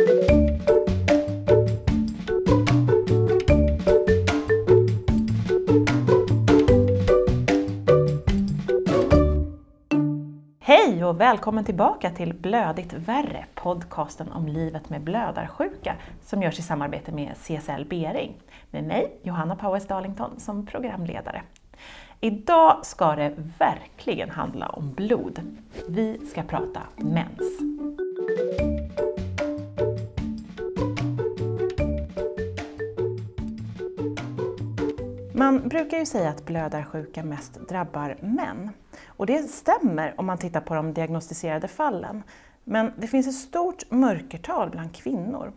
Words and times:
Hej 0.00 0.08
och 11.04 11.20
välkommen 11.20 11.64
tillbaka 11.64 12.10
till 12.10 12.34
Blödigt 12.34 12.92
värre, 12.92 13.44
podcasten 13.54 14.32
om 14.32 14.48
livet 14.48 14.90
med 14.90 15.00
blödarsjuka 15.00 15.96
som 16.22 16.42
görs 16.42 16.58
i 16.58 16.62
samarbete 16.62 17.12
med 17.12 17.36
CSL 17.36 17.84
Bering. 17.84 18.34
Med 18.70 18.84
mig, 18.84 19.20
Johanna 19.22 19.56
Powers 19.56 19.86
Darlington, 19.86 20.40
som 20.40 20.66
programledare. 20.66 21.42
Idag 22.20 22.86
ska 22.86 23.16
det 23.16 23.34
verkligen 23.58 24.30
handla 24.30 24.66
om 24.68 24.92
blod. 24.92 25.40
Vi 25.88 26.26
ska 26.26 26.42
prata 26.42 26.80
mens. 26.96 27.60
Man 35.40 35.68
brukar 35.68 35.98
ju 35.98 36.06
säga 36.06 36.28
att 36.28 36.46
blödarsjuka 36.46 37.22
mest 37.22 37.54
drabbar 37.68 38.16
män. 38.20 38.70
Och 39.06 39.26
det 39.26 39.50
stämmer 39.50 40.14
om 40.16 40.26
man 40.26 40.38
tittar 40.38 40.60
på 40.60 40.74
de 40.74 40.94
diagnostiserade 40.94 41.68
fallen. 41.68 42.22
Men 42.64 42.92
det 42.96 43.06
finns 43.06 43.26
ett 43.26 43.34
stort 43.34 43.90
mörkertal 43.90 44.70
bland 44.70 44.94
kvinnor. 44.94 45.52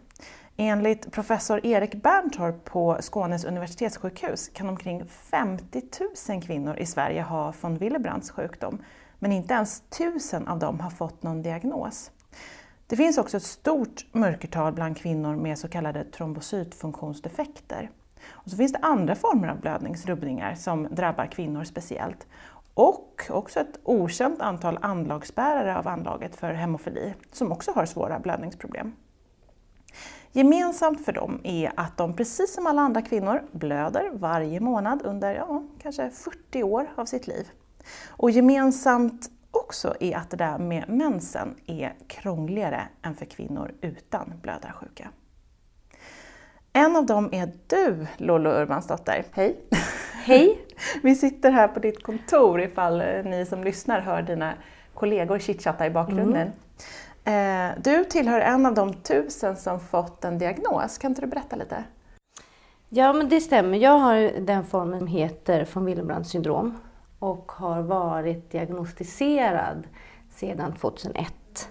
Enligt 0.58 1.12
professor 1.12 1.66
Erik 1.66 1.96
Berntorp 1.96 2.66
på 2.66 2.98
Skånes 3.00 3.46
universitetssjukhus 3.46 4.50
kan 4.54 4.70
omkring 4.70 5.06
50 5.08 5.82
000 6.30 6.42
kvinnor 6.42 6.78
i 6.78 6.86
Sverige 6.86 7.22
ha 7.22 7.54
von 7.62 7.78
Willebrands 7.78 8.32
sjukdom, 8.32 8.82
men 9.20 9.32
inte 9.32 9.54
ens 9.54 9.84
1000 9.90 10.48
av 10.48 10.60
dem 10.60 10.80
har 10.80 10.90
fått 10.90 11.24
någon 11.24 11.42
diagnos. 11.42 12.12
Det 12.88 12.96
finns 12.96 13.18
också 13.18 13.38
ett 13.38 13.44
stort 13.44 14.06
mörkertal 14.12 14.74
bland 14.74 14.98
kvinnor 14.98 15.36
med 15.36 15.60
så 15.60 15.68
kallade 15.68 16.04
trombocytfunktionsdefekter. 16.04 17.90
Och 18.32 18.50
så 18.50 18.58
finns 18.58 18.72
det 18.72 18.80
andra 18.82 19.16
former 19.16 19.48
av 19.48 19.60
blödningsrubbningar 19.60 20.56
som 20.56 20.88
drabbar 20.92 21.26
kvinnor 21.26 21.64
speciellt. 21.64 22.28
Och 22.74 23.22
också 23.30 23.60
ett 23.60 23.80
okänt 23.84 24.42
antal 24.42 24.80
anlagsbärare 24.82 25.78
av 25.78 25.88
anlaget 25.88 26.36
för 26.36 26.54
hemofili 26.54 27.14
som 27.32 27.52
också 27.52 27.72
har 27.72 27.86
svåra 27.86 28.20
blödningsproblem. 28.20 28.94
Gemensamt 30.32 31.06
för 31.06 31.12
dem 31.12 31.42
är 31.44 31.72
att 31.76 31.98
de 31.98 32.16
precis 32.16 32.54
som 32.54 32.68
alla 32.68 32.82
andra 32.82 33.02
kvinnor 33.02 33.44
blöder 33.52 34.12
varje 34.14 34.60
månad 34.60 35.02
under 35.06 35.36
ja, 35.36 35.64
kanske 35.82 36.10
40 36.10 36.64
år 36.64 36.88
av 36.96 37.06
sitt 37.06 37.28
liv. 37.28 37.52
Och 38.08 38.32
gemensamt 38.32 39.30
också 39.52 39.96
är 40.00 40.18
att 40.18 40.30
det 40.30 40.38
där 40.38 40.58
med 40.58 40.90
mensen 40.90 41.56
är 41.66 41.96
krångligare 42.08 42.88
än 43.02 43.16
för 43.16 43.26
kvinnor 43.26 43.74
utan 43.82 44.34
blödarsjuka. 44.42 45.10
En 46.76 46.96
av 46.96 47.06
dem 47.06 47.30
är 47.32 47.52
du, 47.68 48.08
Lollo 48.18 48.50
Urbansdotter. 48.50 49.26
Hej! 49.32 49.60
Hej! 50.14 50.66
Vi 51.04 51.16
sitter 51.16 51.52
här 51.52 51.68
på 51.68 51.80
ditt 51.80 52.04
kontor 52.04 52.62
ifall 52.62 52.98
ni 53.24 53.46
som 53.50 53.64
lyssnar 53.64 54.00
hör 54.02 54.22
dina 54.22 54.54
kollegor 54.94 55.40
chitchatta 55.40 55.86
i 55.86 55.90
bakgrunden. 55.90 56.52
Mm. 57.24 57.82
Du 57.84 58.04
tillhör 58.04 58.40
en 58.40 58.66
av 58.66 58.74
de 58.74 58.94
tusen 58.94 59.58
som 59.58 59.80
fått 59.80 60.26
en 60.26 60.38
diagnos. 60.38 60.98
Kan 60.98 61.12
inte 61.12 61.22
du 61.22 61.28
berätta 61.28 61.56
lite? 61.56 61.84
Ja, 62.90 63.14
men 63.14 63.30
det 63.30 63.42
stämmer. 63.42 63.78
Jag 63.78 63.98
har 63.98 64.40
den 64.40 64.64
formen 64.64 65.00
som 65.00 65.08
heter 65.08 65.68
von 65.74 65.86
Willebrand 65.86 66.28
syndrom 66.28 66.78
och 67.20 67.52
har 67.52 67.82
varit 67.82 68.52
diagnostiserad 68.52 69.88
sedan 70.30 70.74
2001. 70.74 71.70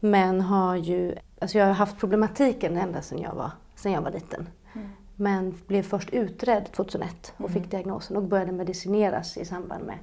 Men 0.00 0.40
har 0.40 0.76
ju, 0.76 1.14
alltså 1.40 1.58
jag 1.58 1.66
har 1.66 1.72
haft 1.72 1.98
problematiken 1.98 2.76
ända 2.76 3.02
sedan 3.02 3.18
jag 3.18 3.34
var, 3.34 3.50
sedan 3.76 3.92
jag 3.92 4.02
var 4.02 4.10
liten. 4.10 4.48
Mm. 4.74 4.88
Men 5.16 5.54
blev 5.66 5.82
först 5.82 6.10
utredd 6.10 6.72
2001 6.72 7.34
och 7.36 7.50
mm. 7.50 7.52
fick 7.52 7.70
diagnosen 7.70 8.16
och 8.16 8.22
började 8.22 8.52
medicineras 8.52 9.36
i 9.36 9.44
samband 9.44 9.84
med 9.84 9.98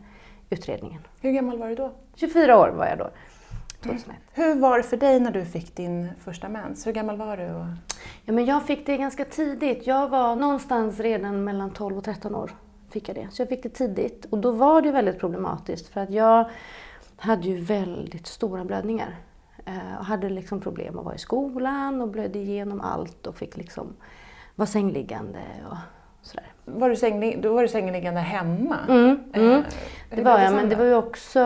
utredningen. 0.50 1.01
Hur 1.22 1.31
gammal 1.31 1.57
var 1.57 1.69
du 1.69 1.75
då? 1.75 1.91
24 2.16 2.59
år 2.59 2.69
var 2.69 2.85
jag 2.85 2.97
då. 2.97 3.09
2001. 3.84 4.06
Mm. 4.06 4.17
Hur 4.34 4.61
var 4.61 4.78
det 4.78 4.84
för 4.84 4.97
dig 4.97 5.19
när 5.19 5.31
du 5.31 5.45
fick 5.45 5.75
din 5.75 6.09
första 6.19 6.50
mens? 6.50 6.88
Hur 6.88 6.91
gammal 6.91 7.17
var 7.17 7.38
du? 7.38 7.66
Ja, 8.25 8.34
men 8.34 8.45
jag 8.45 8.66
fick 8.66 8.85
det 8.85 8.97
ganska 8.97 9.25
tidigt. 9.25 9.88
Jag 9.88 10.09
var 10.09 10.35
någonstans 10.35 11.00
redan 11.00 11.44
mellan 11.44 11.72
12 11.72 11.97
och 11.97 12.03
13 12.03 12.35
år. 12.35 12.51
Fick 12.90 13.09
jag 13.09 13.16
det. 13.16 13.28
Så 13.31 13.41
jag 13.41 13.50
fick 13.50 13.63
det 13.63 13.69
tidigt. 13.69 14.25
Och 14.25 14.38
då 14.38 14.51
var 14.51 14.81
det 14.81 14.91
väldigt 14.91 15.19
problematiskt 15.19 15.88
för 15.88 16.01
att 16.01 16.09
jag 16.09 16.50
hade 17.17 17.47
ju 17.47 17.55
väldigt 17.55 18.28
stora 18.28 18.66
blödningar. 18.66 19.16
Eh, 19.66 19.97
och 20.00 20.06
hade 20.06 20.29
liksom 20.29 20.62
problem 20.62 21.00
att 21.00 21.06
vara 21.06 21.16
i 21.16 21.19
skolan 21.19 22.01
och 22.01 22.07
blödde 22.07 22.40
igenom 22.40 22.81
allt 22.81 23.28
och 23.28 23.38
fick 23.38 23.57
liksom 23.57 23.94
vara 24.56 24.68
sängliggande 24.68 25.40
och 25.69 25.78
sådär. 26.22 26.47
Var 26.66 26.90
du, 26.90 26.96
sänglig, 26.96 27.41
då 27.41 27.53
var 27.53 27.62
du 27.62 27.68
sängliggande 27.68 28.19
hemma? 28.19 28.78
Mm, 28.90 29.19
mm. 29.34 29.52
Eh, 29.52 29.63
det 30.09 30.22
var 30.22 30.40
jag, 30.40 30.53
men 30.53 30.69
det 30.69 30.75
var 30.75 30.85
ju 30.85 30.96
också... 30.96 31.40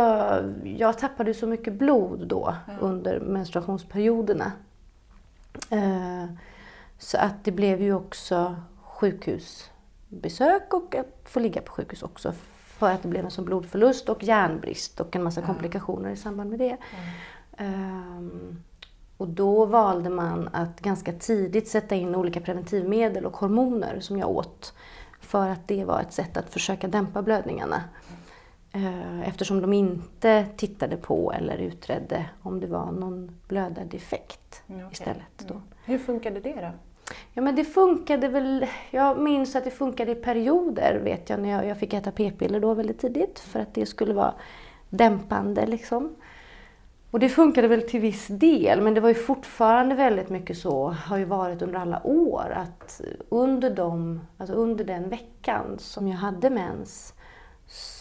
Jag 0.64 0.98
tappade 0.98 1.34
så 1.34 1.48
mycket 1.48 1.74
blod 1.74 2.28
då 2.28 2.56
ja. 2.68 2.74
under 2.80 3.20
menstruationsperioderna. 3.20 4.52
Eh, 5.70 6.26
så 6.98 7.18
att 7.18 7.44
det 7.44 7.52
blev 7.52 7.82
ju 7.82 7.94
också 7.94 8.56
sjukhusbesök 8.84 10.74
och 10.74 10.96
att 10.96 11.30
få 11.30 11.40
ligga 11.40 11.62
på 11.62 11.72
sjukhus 11.72 12.04
också 12.04 12.34
för 12.78 12.92
att 12.92 13.02
det 13.02 13.08
blev 13.08 13.26
en 13.26 13.32
sån 13.32 13.46
blodförlust 13.46 14.10
och 14.10 14.24
järnbrist 14.24 15.00
och 15.00 15.16
en 15.16 15.24
massa 15.24 15.42
komplikationer 15.42 16.10
i 16.10 16.16
samband 16.16 16.50
med 16.50 16.60
det. 16.60 16.78
Um, 17.60 18.64
och 19.18 19.28
då 19.28 19.66
valde 19.66 20.10
man 20.10 20.50
att 20.54 20.80
ganska 20.80 21.14
tidigt 21.14 21.68
sätta 21.68 21.96
in 21.96 22.16
olika 22.16 22.42
preventivmedel 22.42 23.26
och 23.26 23.38
hormoner 23.38 24.00
som 24.00 24.18
jag 24.18 24.30
åt 24.30 24.74
för 25.20 25.50
att 25.50 25.68
det 25.68 25.86
var 25.86 26.02
ett 26.02 26.14
sätt 26.14 26.38
att 26.38 26.50
försöka 26.50 26.88
dämpa 26.88 27.22
blödningarna. 27.22 27.84
Eh, 28.72 29.30
eftersom 29.30 29.62
de 29.62 29.74
inte 29.74 30.46
tittade 30.58 30.98
på 30.98 31.32
eller 31.32 31.58
utredde 31.58 32.26
om 32.42 32.60
det 32.60 32.68
var 32.68 32.92
någon 32.92 33.40
blödardefekt 33.48 34.64
mm, 34.68 34.82
okay. 34.82 34.92
istället. 34.92 35.48
Då. 35.48 35.54
Mm. 35.54 35.64
Hur 35.86 35.98
funkade 35.98 36.40
det 36.40 36.54
då? 36.54 36.72
Ja 37.34 37.42
men 37.42 37.56
det 37.56 37.66
funkade 37.66 38.28
väl, 38.28 38.66
jag 38.92 39.20
minns 39.20 39.56
att 39.56 39.64
det 39.64 39.72
funkade 39.72 40.12
i 40.12 40.16
perioder 40.16 41.00
vet 41.04 41.30
jag 41.30 41.40
när 41.40 41.50
jag, 41.50 41.66
jag 41.66 41.80
fick 41.80 41.94
äta 41.94 42.12
p-piller 42.12 42.60
då 42.60 42.74
väldigt 42.74 43.00
tidigt 43.00 43.40
för 43.40 43.60
att 43.60 43.74
det 43.74 43.86
skulle 43.86 44.14
vara 44.14 44.34
dämpande 44.90 45.66
liksom. 45.66 46.16
Och 47.12 47.20
det 47.20 47.30
funkade 47.30 47.68
väl 47.68 47.82
till 47.82 48.00
viss 48.00 48.28
del, 48.28 48.82
men 48.82 48.94
det 48.94 49.02
var 49.02 49.10
ju 49.10 49.16
fortfarande 49.16 49.96
väldigt 49.96 50.30
mycket 50.30 50.58
så, 50.58 50.90
har 50.90 51.18
ju 51.18 51.26
varit 51.26 51.62
under 51.62 51.80
alla 51.80 52.08
år, 52.08 52.54
att 52.56 53.02
under, 53.30 53.70
dem, 53.70 54.22
alltså 54.38 54.56
under 54.56 54.86
den 54.86 55.10
veckan 55.10 55.76
som 55.80 56.08
jag 56.08 56.18
hade 56.18 56.50
mens 56.50 57.14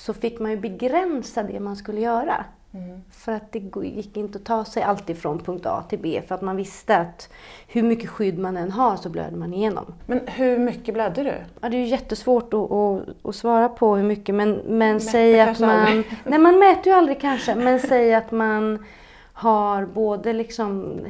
så 0.04 0.14
fick 0.14 0.40
man 0.40 0.50
ju 0.50 0.56
begränsa 0.56 1.42
det 1.42 1.60
man 1.60 1.76
skulle 1.76 2.00
göra. 2.00 2.44
Mm. 2.72 3.00
För 3.10 3.32
att 3.32 3.52
det 3.52 3.58
gick 3.84 4.16
inte 4.16 4.38
att 4.38 4.44
ta 4.44 4.64
sig 4.64 4.82
alltid 4.82 5.18
från 5.18 5.38
punkt 5.38 5.66
A 5.66 5.84
till 5.88 5.98
B 5.98 6.22
för 6.28 6.34
att 6.34 6.42
man 6.42 6.56
visste 6.56 6.96
att 6.96 7.32
hur 7.68 7.82
mycket 7.82 8.10
skydd 8.10 8.38
man 8.38 8.56
än 8.56 8.70
har 8.70 8.96
så 8.96 9.08
blöder 9.08 9.36
man 9.36 9.54
igenom. 9.54 9.94
Men 10.06 10.20
hur 10.26 10.58
mycket 10.58 10.94
blödde 10.94 11.22
du? 11.22 11.34
Ja, 11.60 11.68
det 11.68 11.76
är 11.76 11.80
ju 11.80 11.86
jättesvårt 11.86 12.54
att, 12.54 12.70
att, 12.72 13.02
att 13.22 13.34
svara 13.34 13.68
på 13.68 13.96
hur 13.96 14.04
mycket 14.04 14.34
men, 14.34 14.52
men 14.52 15.00
säg 15.00 15.40
att 15.40 15.60
man... 15.60 16.04
Nej, 16.24 16.38
man 16.38 16.58
mäter 16.58 16.86
ju 16.86 16.92
aldrig 16.92 17.20
kanske, 17.20 17.54
men 17.54 17.80
säg 17.80 18.14
att 18.14 18.30
man 18.30 18.84
har 19.32 19.86
både 19.86 20.32
liksom 20.32 21.00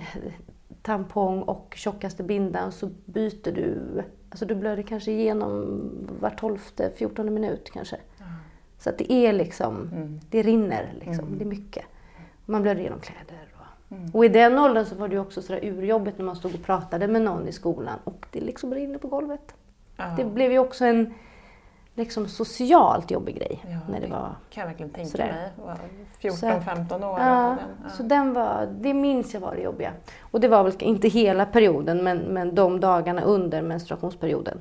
tampong 0.82 1.42
och 1.42 1.74
tjockaste 1.76 2.22
bindan 2.22 2.72
så 2.72 2.90
byter 3.04 3.52
du, 3.52 4.02
alltså 4.30 4.46
du 4.46 4.54
blöder 4.54 4.82
kanske 4.82 5.10
igenom 5.10 5.80
var 6.20 6.30
tolfte, 6.30 6.90
fjortonde 6.96 7.32
minut 7.32 7.70
kanske. 7.72 7.96
Så 8.78 8.90
att 8.90 8.98
det 8.98 9.12
är 9.12 9.32
liksom, 9.32 9.90
mm. 9.92 10.20
det 10.30 10.42
rinner 10.42 10.92
liksom, 10.94 11.26
mm. 11.26 11.38
det 11.38 11.44
är 11.44 11.48
mycket. 11.48 11.84
Man 12.44 12.62
blöder 12.62 12.80
igenom 12.80 13.00
kläder. 13.00 13.48
Och, 13.54 13.96
mm. 13.96 14.10
och 14.14 14.24
i 14.24 14.28
den 14.28 14.58
åldern 14.58 14.84
så 14.84 14.94
var 14.94 15.08
det 15.08 15.18
också 15.18 15.42
sådär 15.42 15.64
urjobbigt 15.64 16.18
när 16.18 16.24
man 16.24 16.36
stod 16.36 16.54
och 16.54 16.62
pratade 16.62 17.08
med 17.08 17.22
någon 17.22 17.48
i 17.48 17.52
skolan 17.52 17.98
och 18.04 18.26
det 18.30 18.40
liksom 18.40 18.74
rinner 18.74 18.98
på 18.98 19.08
golvet. 19.08 19.54
Det 20.16 20.24
blev 20.24 20.52
ju 20.52 20.58
också 20.58 20.84
en 20.84 21.14
liksom 21.96 22.28
socialt 22.28 23.10
jobbig 23.10 23.36
grej. 23.36 23.64
Ja, 23.64 23.78
när 23.88 24.00
det, 24.00 24.06
det 24.06 24.12
var 24.12 24.34
kan 24.50 24.60
jag 24.60 24.66
verkligen 24.66 24.90
tänka 24.92 25.10
sådär. 25.10 25.50
mig. 26.20 26.32
14-15 26.32 26.94
år. 26.94 27.20
Ja, 27.20 27.56
den, 27.58 27.58
ja. 27.84 27.90
så 27.90 28.02
den 28.02 28.32
var, 28.32 28.68
det 28.80 28.94
minns 28.94 29.34
jag 29.34 29.40
var 29.40 29.54
det 29.54 29.62
jobbiga. 29.62 29.92
Och 30.20 30.40
det 30.40 30.48
var 30.48 30.64
väl 30.64 30.72
inte 30.78 31.08
hela 31.08 31.46
perioden 31.46 32.04
men, 32.04 32.18
men 32.18 32.54
de 32.54 32.80
dagarna 32.80 33.22
under 33.22 33.62
menstruationsperioden 33.62 34.60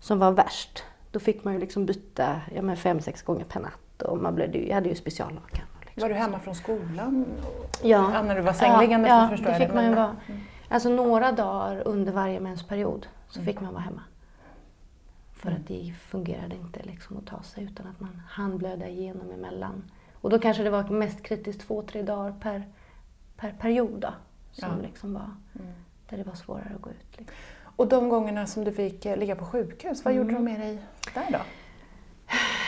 som 0.00 0.18
var 0.18 0.30
värst. 0.30 0.84
Då 1.10 1.18
fick 1.18 1.44
man 1.44 1.54
ju 1.54 1.60
liksom 1.60 1.86
byta 1.86 2.40
ja, 2.54 2.62
men 2.62 2.76
fem, 2.76 3.00
sex 3.00 3.22
gånger 3.22 3.44
per 3.44 3.60
natt 3.60 4.02
och 4.02 4.18
man 4.18 4.34
blev, 4.34 4.56
jag 4.56 4.74
hade 4.74 4.88
ju 4.88 4.94
speciallakan. 4.94 5.66
Liksom. 5.80 6.02
Var 6.02 6.08
du 6.08 6.14
hemma 6.14 6.40
från 6.40 6.54
skolan? 6.54 7.26
Ja. 7.82 8.22
när 8.22 8.36
du 8.36 8.42
var 8.42 8.52
sängliggande? 8.52 9.08
Ja, 9.08 9.30
ja 9.30 9.50
det 9.50 9.58
fick 9.58 9.74
man 9.74 9.84
ju 9.84 9.94
vara. 9.94 10.16
Mm. 10.26 10.40
Alltså 10.68 10.88
några 10.88 11.32
dagar 11.32 11.82
under 11.84 12.12
varje 12.12 12.40
mensperiod 12.40 13.06
så 13.28 13.40
mm. 13.40 13.46
fick 13.46 13.60
man 13.60 13.72
vara 13.72 13.82
hemma. 13.82 14.02
För 15.32 15.50
att 15.50 15.66
det 15.66 15.94
fungerade 16.00 16.54
inte 16.56 16.82
liksom 16.82 17.16
att 17.16 17.26
ta 17.26 17.42
sig 17.42 17.64
utan 17.64 17.86
att 17.86 18.00
man 18.00 18.22
hann 18.28 18.58
blöda 18.58 18.88
igenom 18.88 19.30
emellan. 19.30 19.90
Och 20.14 20.30
då 20.30 20.38
kanske 20.38 20.62
det 20.62 20.70
var 20.70 20.84
mest 20.84 21.22
kritiskt 21.22 21.60
två, 21.60 21.82
tre 21.82 22.02
dagar 22.02 22.34
per, 22.40 22.68
per 23.36 23.52
period 23.52 24.00
då, 24.00 24.14
som 24.52 24.68
ja. 24.68 24.82
liksom 24.82 25.14
var 25.14 25.30
mm. 25.54 25.72
där 26.08 26.16
det 26.16 26.24
var 26.24 26.34
svårare 26.34 26.72
att 26.74 26.82
gå 26.82 26.90
ut. 26.90 27.18
Liksom. 27.18 27.36
Och 27.80 27.88
de 27.88 28.08
gångerna 28.08 28.46
som 28.46 28.64
du 28.64 28.72
fick 28.72 29.06
eh, 29.06 29.16
ligga 29.16 29.36
på 29.36 29.44
sjukhus, 29.44 30.04
vad 30.04 30.14
mm. 30.14 30.24
gjorde 30.24 30.34
de 30.34 30.44
med 30.44 30.60
dig 30.60 30.78
där 31.14 31.26
då? 31.30 31.38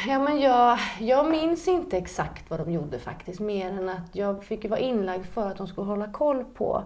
Ja, 0.07 0.19
men 0.19 0.41
jag, 0.41 0.79
jag 1.01 1.31
minns 1.31 1.69
inte 1.69 1.99
exakt 1.99 2.51
vad 2.51 2.61
de 2.61 2.73
gjorde 2.73 2.99
faktiskt, 2.99 3.41
mer 3.41 3.71
än 3.71 3.89
att 3.89 4.17
jag 4.17 4.45
fick 4.45 4.71
vara 4.71 4.81
inlagd 4.81 5.27
för 5.27 5.51
att 5.51 5.57
de 5.57 5.67
skulle 5.67 5.87
hålla 5.87 6.13
koll 6.13 6.45
på 6.45 6.83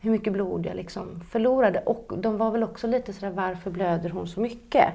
hur 0.00 0.10
mycket 0.10 0.32
blod 0.32 0.66
jag 0.66 0.76
liksom 0.76 1.20
förlorade. 1.20 1.80
Och 1.80 2.12
de 2.18 2.36
var 2.36 2.50
väl 2.50 2.62
också 2.62 2.86
lite 2.86 3.12
sådär, 3.12 3.32
varför 3.32 3.70
blöder 3.70 4.10
hon 4.10 4.28
så 4.28 4.40
mycket? 4.40 4.88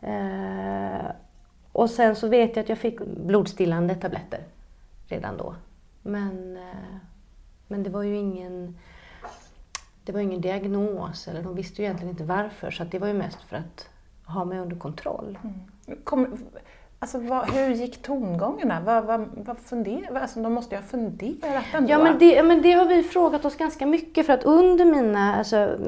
Eh, 0.00 1.06
och 1.72 1.90
sen 1.90 2.16
så 2.16 2.28
vet 2.28 2.56
jag 2.56 2.62
att 2.62 2.68
jag 2.68 2.78
fick 2.78 3.00
blodstillande 3.00 3.94
tabletter 3.94 4.40
redan 5.08 5.36
då. 5.36 5.54
Men, 6.02 6.56
eh, 6.56 6.96
men 7.68 7.82
det 7.82 7.90
var 7.90 8.02
ju 8.02 8.16
ingen, 8.16 8.78
det 10.04 10.12
var 10.12 10.20
ingen 10.20 10.40
diagnos, 10.40 11.28
eller 11.28 11.42
de 11.42 11.54
visste 11.54 11.82
ju 11.82 11.86
egentligen 11.86 12.10
inte 12.10 12.24
varför. 12.24 12.70
Så 12.70 12.84
det 12.84 12.98
var 12.98 13.08
ju 13.08 13.14
mest 13.14 13.42
för 13.42 13.56
att 13.56 13.88
ha 14.26 14.44
mig 14.44 14.58
under 14.58 14.76
kontroll. 14.76 15.38
Mm. 15.42 15.98
Kom, 16.04 16.38
Alltså, 16.98 17.18
vad, 17.18 17.50
hur 17.50 17.70
gick 17.70 18.02
tongångarna? 18.02 18.80
Vad, 18.80 19.04
vad, 19.04 19.28
vad 19.34 19.58
funder, 19.58 20.18
alltså, 20.18 20.40
de 20.40 20.52
måste 20.52 20.74
ju 20.74 20.80
ha 20.80 20.88
funderat 20.88 21.64
ändå. 21.72 21.90
Ja, 21.92 21.98
men 21.98 22.18
det, 22.18 22.42
men 22.42 22.62
det 22.62 22.72
har 22.72 22.86
vi 22.86 23.02
frågat 23.02 23.44
oss 23.44 23.56
ganska 23.56 23.86
mycket 23.86 24.26
för 24.26 24.32
att 24.32 24.44
under, 24.44 24.84
mina, 24.84 25.34
alltså, 25.34 25.78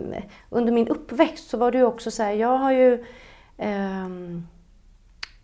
under 0.51 0.73
min 0.73 0.89
uppväxt 0.89 1.51
så 1.51 1.57
var 1.57 1.71
det 1.71 1.79
ju 1.79 1.85
också 1.85 2.11
så 2.11 2.23
här, 2.23 2.33
jag 2.33 2.59
har 2.59 2.73
ju 2.73 3.05
eh, 3.59 4.09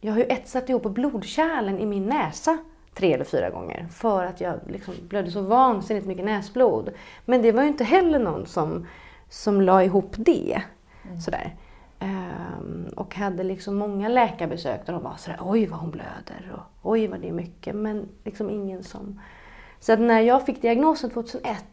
jag 0.01 0.13
har 0.13 0.19
ju 0.19 0.25
etsat 0.25 0.69
ihop 0.69 0.83
blodkärlen 0.83 1.79
i 1.79 1.87
min 1.87 2.07
näsa 2.07 2.59
tre 2.95 3.13
eller 3.13 3.25
fyra 3.25 3.51
gånger 3.51 3.87
för 3.91 4.25
att 4.25 4.41
jag 4.41 4.61
liksom 4.67 4.95
blödde 5.09 5.31
så 5.31 5.41
vansinnigt 5.41 6.07
mycket 6.07 6.25
näsblod. 6.25 6.91
Men 7.25 7.43
det 7.43 7.53
var 7.53 7.63
ju 7.63 7.69
inte 7.69 7.85
heller 7.85 8.19
någon 8.19 8.47
som, 8.47 8.87
som 9.29 9.61
la 9.61 9.85
ihop 9.85 10.15
det. 10.17 10.63
Mm. 11.05 11.21
Sådär. 11.21 11.57
Um, 12.01 12.89
och 12.97 13.15
hade 13.15 13.43
liksom 13.43 13.77
många 13.77 14.09
läkarbesök 14.09 14.87
där 14.87 14.93
de 14.93 15.03
var 15.03 15.17
sådär, 15.17 15.39
oj 15.43 15.67
vad 15.67 15.81
hon 15.81 15.91
blöder 15.91 16.53
och 16.55 16.91
oj 16.91 17.07
vad 17.07 17.21
det 17.21 17.29
är 17.29 17.33
mycket. 17.33 17.75
Men 17.75 18.09
liksom 18.25 18.51
ingen 18.51 18.83
som... 18.83 19.21
Så 19.81 19.93
att 19.93 20.01
när 20.01 20.21
jag 20.21 20.47
fick 20.47 20.63
diagnosen 20.63 21.11
2001 21.11 21.65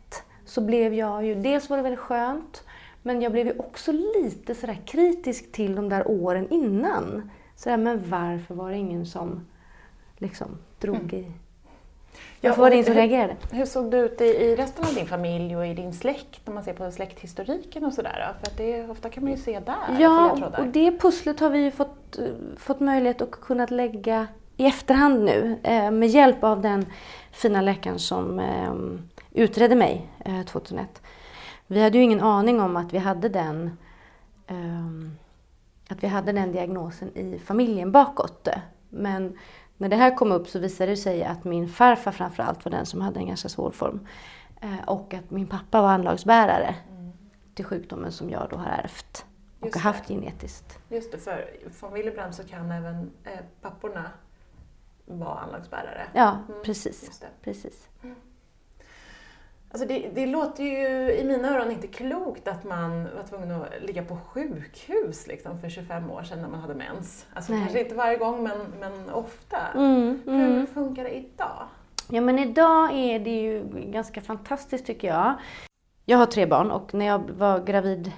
så 0.45 0.61
blev 0.61 0.93
jag 0.93 1.25
ju, 1.25 1.35
dels 1.35 1.69
var 1.69 1.77
det 1.77 1.83
väldigt 1.83 1.99
skönt, 1.99 2.63
men 3.01 3.21
jag 3.21 3.31
blev 3.31 3.47
ju 3.47 3.59
också 3.59 3.91
lite 3.91 4.55
sådär 4.55 4.81
kritisk 4.85 5.51
till 5.51 5.75
de 5.75 5.89
där 5.89 6.07
åren 6.07 6.47
innan. 6.49 7.31
Sådär, 7.55 7.77
men 7.77 8.09
varför 8.09 8.55
var 8.55 8.69
det 8.69 8.77
ingen 8.77 9.05
som 9.05 9.47
liksom 10.17 10.57
drog 10.81 11.13
mm. 11.13 11.15
i 11.15 11.31
Ja, 12.41 12.55
var 12.55 12.69
det 12.69 12.75
ingen 12.75 12.85
som 12.85 12.95
reagerade. 12.95 13.35
Hur 13.51 13.65
såg 13.65 13.91
det 13.91 13.97
ut 13.97 14.21
i, 14.21 14.55
resten 14.55 14.85
av 14.85 14.93
din 14.93 15.07
familj 15.07 15.57
och 15.57 15.67
i 15.67 15.73
din 15.73 15.93
släkt, 15.93 16.47
om 16.47 16.53
man 16.53 16.63
ser 16.63 16.73
på 16.73 16.91
släkthistoriken 16.91 17.85
och 17.85 17.93
sådär? 17.93 18.33
För 18.39 18.51
att 18.51 18.57
det, 18.57 18.89
ofta 18.89 19.09
kan 19.09 19.23
man 19.23 19.31
ju 19.31 19.37
se 19.37 19.59
där 19.59 19.99
Ja, 19.99 20.37
och 20.57 20.65
det 20.65 20.99
pusslet 20.99 21.39
har 21.39 21.49
vi 21.49 21.59
ju 21.59 21.71
fått, 21.71 22.19
fått 22.57 22.79
möjlighet 22.79 23.21
att 23.21 23.31
kunna 23.31 23.65
lägga 23.65 24.27
i 24.57 24.65
efterhand 24.65 25.23
nu 25.23 25.59
eh, 25.63 25.91
med 25.91 26.09
hjälp 26.09 26.43
av 26.43 26.61
den 26.61 26.85
fina 27.31 27.61
läkaren 27.61 27.99
som 27.99 28.39
eh, 28.39 28.73
utredde 29.31 29.75
mig 29.75 30.09
eh, 30.25 30.45
2001. 30.45 31.01
Vi 31.67 31.81
hade 31.83 31.97
ju 31.97 32.03
ingen 32.03 32.21
aning 32.21 32.61
om 32.61 32.77
att 32.77 32.93
vi 32.93 32.97
hade 32.97 33.29
den 33.29 33.77
eh, 34.47 35.11
att 35.89 36.03
vi 36.03 36.07
hade 36.07 36.31
den 36.31 36.51
diagnosen 36.51 37.17
i 37.17 37.39
familjen 37.39 37.91
bakåt. 37.91 38.47
Men 38.89 39.37
när 39.79 39.89
det 39.89 39.95
här 39.95 40.15
kom 40.15 40.31
upp 40.31 40.47
så 40.47 40.59
visade 40.59 40.91
det 40.91 40.97
sig 40.97 41.23
att 41.23 41.43
min 41.43 41.69
farfar 41.69 42.11
framförallt 42.11 42.65
var 42.65 42.71
den 42.71 42.85
som 42.85 43.01
hade 43.01 43.19
en 43.19 43.27
ganska 43.27 43.49
svår 43.49 43.71
form. 43.71 44.07
Eh, 44.61 44.87
och 44.87 45.13
att 45.13 45.31
min 45.31 45.47
pappa 45.47 45.81
var 45.81 45.89
anlagsbärare 45.89 46.75
mm. 46.91 47.11
till 47.53 47.65
sjukdomen 47.65 48.11
som 48.11 48.29
jag 48.29 48.47
då 48.49 48.55
har 48.55 48.65
ärvt 48.65 49.25
och 49.59 49.65
Just 49.65 49.75
har 49.75 49.81
haft 49.81 50.07
det. 50.07 50.13
genetiskt. 50.13 50.79
Just 50.89 51.11
det, 51.11 51.17
för 51.17 51.49
från 51.73 51.93
Willebrandt 51.93 52.35
så 52.35 52.43
kan 52.43 52.71
även 52.71 53.11
eh, 53.23 53.39
papporna 53.61 54.11
vara 55.05 55.39
anlagsbärare. 55.39 56.07
Ja, 56.13 56.37
mm. 56.49 56.63
precis. 56.63 57.23
precis. 57.41 57.89
Mm. 58.03 58.15
Alltså 59.71 59.87
det, 59.87 60.09
det, 60.13 60.25
låter 60.25 60.63
ju 60.63 61.11
i 61.13 61.23
mina 61.23 61.55
öron 61.55 61.71
inte 61.71 61.87
klokt 61.87 62.47
att 62.47 62.63
man 62.63 63.03
var 63.03 63.23
tvungen 63.29 63.51
att 63.51 63.67
ligga 63.81 64.03
på 64.03 64.15
sjukhus 64.15 65.27
liksom 65.27 65.57
för 65.57 65.69
25 65.69 66.11
år 66.11 66.23
sedan 66.23 66.41
när 66.41 66.47
man 66.47 66.59
hade 66.59 66.75
mens. 66.75 67.25
Alltså 67.33 67.51
Nej. 67.51 67.61
kanske 67.61 67.79
inte 67.79 67.95
varje 67.95 68.17
gång 68.17 68.43
men, 68.43 68.59
men 68.79 69.09
ofta. 69.09 69.57
Mm, 69.75 70.21
mm. 70.27 70.53
Hur 70.53 70.65
funkar 70.65 71.03
det 71.03 71.15
idag? 71.15 71.67
Ja 72.09 72.21
men 72.21 72.39
idag 72.39 72.91
är 72.93 73.19
det 73.19 73.41
ju 73.41 73.63
ganska 73.73 74.21
fantastiskt 74.21 74.85
tycker 74.85 75.07
jag. 75.07 75.33
Jag 76.05 76.17
har 76.17 76.25
tre 76.25 76.45
barn 76.45 76.71
och 76.71 76.93
när 76.93 77.05
jag 77.05 77.29
var 77.29 77.59
gravid 77.59 78.11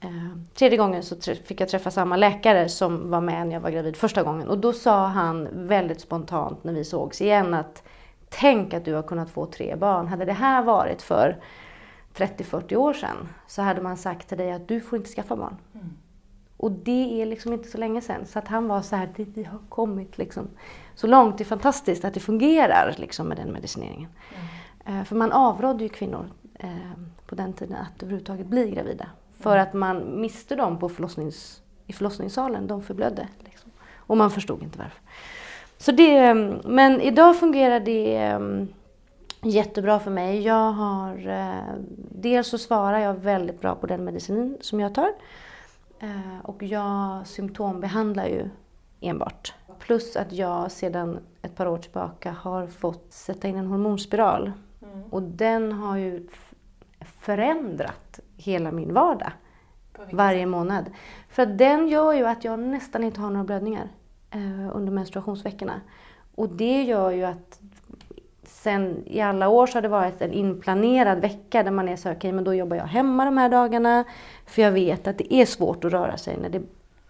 eh, 0.00 0.38
tredje 0.54 0.78
gången 0.78 1.02
så 1.02 1.34
fick 1.34 1.60
jag 1.60 1.68
träffa 1.68 1.90
samma 1.90 2.16
läkare 2.16 2.68
som 2.68 3.10
var 3.10 3.20
med 3.20 3.46
när 3.46 3.54
jag 3.54 3.60
var 3.60 3.70
gravid 3.70 3.96
första 3.96 4.22
gången. 4.22 4.48
Och 4.48 4.58
då 4.58 4.72
sa 4.72 5.06
han 5.06 5.48
väldigt 5.52 6.00
spontant 6.00 6.64
när 6.64 6.72
vi 6.72 6.84
sågs 6.84 7.20
igen 7.20 7.54
att 7.54 7.82
Tänk 8.30 8.74
att 8.74 8.84
du 8.84 8.94
har 8.94 9.02
kunnat 9.02 9.30
få 9.30 9.46
tre 9.46 9.76
barn. 9.76 10.08
Hade 10.08 10.24
det 10.24 10.32
här 10.32 10.62
varit 10.62 11.02
för 11.02 11.36
30-40 12.14 12.76
år 12.76 12.92
sedan 12.92 13.28
så 13.46 13.62
hade 13.62 13.80
man 13.80 13.96
sagt 13.96 14.28
till 14.28 14.38
dig 14.38 14.52
att 14.52 14.68
du 14.68 14.80
får 14.80 14.96
inte 14.96 15.10
skaffa 15.10 15.36
barn. 15.36 15.56
Mm. 15.74 15.96
Och 16.56 16.72
det 16.72 17.22
är 17.22 17.26
liksom 17.26 17.52
inte 17.52 17.68
så 17.68 17.78
länge 17.78 18.00
sedan. 18.00 18.26
Så 18.26 18.38
att 18.38 18.48
han 18.48 18.68
var 18.68 18.82
så 18.82 18.96
här, 18.96 19.08
vi 19.16 19.44
har 19.44 19.58
kommit 19.68 20.18
liksom 20.18 20.48
så 20.94 21.06
långt. 21.06 21.38
Det 21.38 21.42
är 21.42 21.46
fantastiskt 21.46 22.04
att 22.04 22.14
det 22.14 22.20
fungerar 22.20 22.94
liksom 22.98 23.28
med 23.28 23.36
den 23.36 23.52
medicineringen. 23.52 24.10
Mm. 24.84 25.04
För 25.04 25.16
man 25.16 25.32
avrådde 25.32 25.84
ju 25.84 25.88
kvinnor 25.88 26.30
eh, 26.54 26.70
på 27.26 27.34
den 27.34 27.52
tiden 27.52 27.76
att 27.76 28.02
överhuvudtaget 28.02 28.46
bli 28.46 28.70
gravida. 28.70 29.06
För 29.38 29.56
mm. 29.56 29.62
att 29.62 29.74
man 29.74 30.20
miste 30.20 30.56
dem 30.56 30.78
på 30.78 30.88
förlossnings, 30.88 31.62
i 31.86 31.92
förlossningssalen, 31.92 32.66
de 32.66 32.82
förblödde. 32.82 33.28
Liksom. 33.38 33.70
Och 33.96 34.16
man 34.16 34.30
förstod 34.30 34.62
inte 34.62 34.78
varför. 34.78 35.00
Så 35.80 35.92
det, 35.92 36.34
men 36.64 37.00
idag 37.00 37.36
fungerar 37.36 37.80
det 37.80 38.34
um, 38.34 38.68
jättebra 39.42 40.00
för 40.00 40.10
mig. 40.10 40.42
Jag 40.42 40.72
har, 40.72 41.28
uh, 41.28 41.74
dels 42.10 42.48
så 42.48 42.58
svarar 42.58 42.98
jag 42.98 43.14
väldigt 43.14 43.60
bra 43.60 43.74
på 43.74 43.86
den 43.86 44.04
medicin 44.04 44.58
som 44.60 44.80
jag 44.80 44.94
tar. 44.94 45.12
Uh, 46.02 46.40
och 46.42 46.62
jag 46.62 47.26
symptombehandlar 47.26 48.26
ju 48.26 48.48
enbart. 49.00 49.54
Plus 49.78 50.16
att 50.16 50.32
jag 50.32 50.72
sedan 50.72 51.18
ett 51.42 51.56
par 51.56 51.66
år 51.66 51.78
tillbaka 51.78 52.30
har 52.30 52.66
fått 52.66 53.12
sätta 53.12 53.48
in 53.48 53.56
en 53.56 53.66
hormonspiral. 53.66 54.52
Mm. 54.82 55.04
Och 55.10 55.22
den 55.22 55.72
har 55.72 55.96
ju 55.96 56.26
förändrat 57.20 58.20
hela 58.36 58.72
min 58.72 58.94
vardag 58.94 59.32
varje 60.12 60.46
månad. 60.46 60.90
För 61.28 61.42
att 61.42 61.58
den 61.58 61.88
gör 61.88 62.12
ju 62.12 62.26
att 62.26 62.44
jag 62.44 62.58
nästan 62.58 63.04
inte 63.04 63.20
har 63.20 63.30
några 63.30 63.44
blödningar 63.44 63.84
eh, 63.84 63.99
under 64.72 64.92
menstruationsveckorna. 64.92 65.80
Och 66.34 66.48
det 66.48 66.82
gör 66.82 67.10
ju 67.10 67.24
att 67.24 67.60
sen 68.42 69.02
i 69.06 69.20
alla 69.20 69.48
år 69.48 69.66
så 69.66 69.76
har 69.76 69.82
det 69.82 69.88
varit 69.88 70.22
en 70.22 70.32
inplanerad 70.32 71.20
vecka 71.20 71.62
där 71.62 71.70
man 71.70 71.88
är 71.88 71.96
så 71.96 72.08
okej 72.08 72.16
okay, 72.16 72.32
men 72.32 72.44
då 72.44 72.54
jobbar 72.54 72.76
jag 72.76 72.84
hemma 72.84 73.24
de 73.24 73.36
här 73.38 73.48
dagarna. 73.48 74.04
För 74.46 74.62
jag 74.62 74.72
vet 74.72 75.06
att 75.06 75.18
det 75.18 75.34
är 75.34 75.46
svårt 75.46 75.84
att 75.84 75.92
röra 75.92 76.16
sig. 76.16 76.36
När 76.42 76.48
det, 76.48 76.62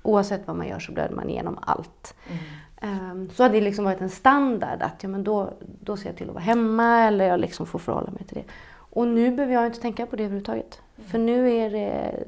oavsett 0.02 0.46
vad 0.46 0.56
man 0.56 0.68
gör 0.68 0.78
så 0.78 0.92
blöder 0.92 1.14
man 1.14 1.30
igenom 1.30 1.58
allt. 1.62 2.14
Mm. 2.28 3.10
Um, 3.10 3.30
så 3.30 3.42
har 3.42 3.50
det 3.50 3.60
liksom 3.60 3.84
varit 3.84 4.00
en 4.00 4.10
standard 4.10 4.82
att 4.82 5.02
ja, 5.02 5.08
men 5.08 5.24
då, 5.24 5.52
då 5.80 5.96
ser 5.96 6.06
jag 6.06 6.16
till 6.16 6.28
att 6.28 6.34
vara 6.34 6.44
hemma 6.44 7.00
eller 7.00 7.24
jag 7.24 7.40
liksom 7.40 7.66
får 7.66 7.78
förhålla 7.78 8.10
mig 8.10 8.24
till 8.24 8.36
det. 8.36 8.44
Och 8.72 9.08
nu 9.08 9.30
behöver 9.30 9.54
jag 9.54 9.66
inte 9.66 9.80
tänka 9.80 10.06
på 10.06 10.16
det 10.16 10.22
överhuvudtaget. 10.22 10.80
Mm. 10.96 11.10
För 11.10 11.18
nu 11.18 11.50
är 11.52 11.70
det 11.70 12.24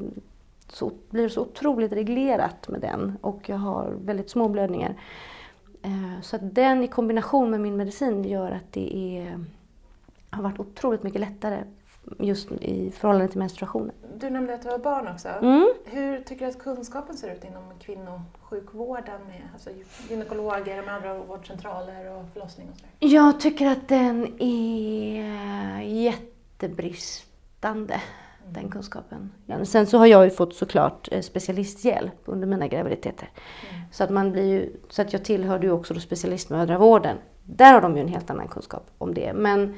så, 0.73 0.93
blir 1.11 1.29
så 1.29 1.43
otroligt 1.43 1.93
reglerat 1.93 2.69
med 2.69 2.81
den 2.81 3.19
och 3.21 3.49
jag 3.49 3.57
har 3.57 3.95
väldigt 4.05 4.31
små 4.31 4.49
blödningar. 4.49 4.95
Eh, 5.83 6.21
så 6.23 6.37
att 6.37 6.55
den 6.55 6.85
i 6.85 6.88
kombination 6.88 7.50
med 7.50 7.61
min 7.61 7.76
medicin 7.76 8.25
gör 8.25 8.50
att 8.50 8.73
det 8.73 8.97
är, 8.97 9.45
har 10.31 10.43
varit 10.43 10.61
otroligt 10.61 11.02
mycket 11.02 11.21
lättare 11.21 11.64
just 12.19 12.52
i 12.52 12.91
förhållande 12.91 13.29
till 13.29 13.38
menstruationen. 13.38 13.95
Du 14.19 14.31
nämnde 14.31 14.55
att 14.55 14.62
du 14.62 14.69
har 14.69 14.79
barn 14.79 15.09
också. 15.09 15.29
Mm. 15.29 15.69
Hur 15.85 16.21
tycker 16.21 16.47
du 16.47 16.50
att 16.50 16.59
kunskapen 16.59 17.17
ser 17.17 17.33
ut 17.33 17.45
inom 17.45 17.62
kvinnosjukvården 17.81 19.21
med 19.26 19.43
alltså 19.52 19.71
gynekologer, 20.09 20.87
mödravårdscentraler 20.87 22.11
och 22.11 22.25
förlossning 22.33 22.69
och 22.71 22.76
sådär? 22.76 22.91
Jag 22.99 23.41
tycker 23.41 23.67
att 23.67 23.88
den 23.88 24.43
är 24.43 25.81
jättebristande 25.81 28.00
den 28.50 28.70
kunskapen. 28.70 29.32
Sen 29.64 29.87
så 29.87 29.99
har 29.99 30.06
jag 30.06 30.25
ju 30.25 30.30
fått 30.30 30.54
såklart 30.54 31.08
eh, 31.12 31.20
specialisthjälp 31.20 32.14
under 32.25 32.46
mina 32.46 32.68
graviditeter. 32.68 33.30
Mm. 33.70 33.82
Så, 33.92 34.04
att 34.04 34.11
man 34.11 34.32
blir 34.32 34.44
ju, 34.44 34.76
så 34.88 35.02
att 35.02 35.12
jag 35.12 35.25
tillhörde 35.25 35.66
ju 35.66 35.72
också 35.72 35.94
specialistmödravården. 35.94 37.16
Där 37.44 37.72
har 37.72 37.80
de 37.80 37.96
ju 37.96 38.02
en 38.02 38.08
helt 38.08 38.30
annan 38.30 38.49
kunskap 38.49 38.90
om 38.99 39.14
det. 39.14 39.32
Men, 39.32 39.75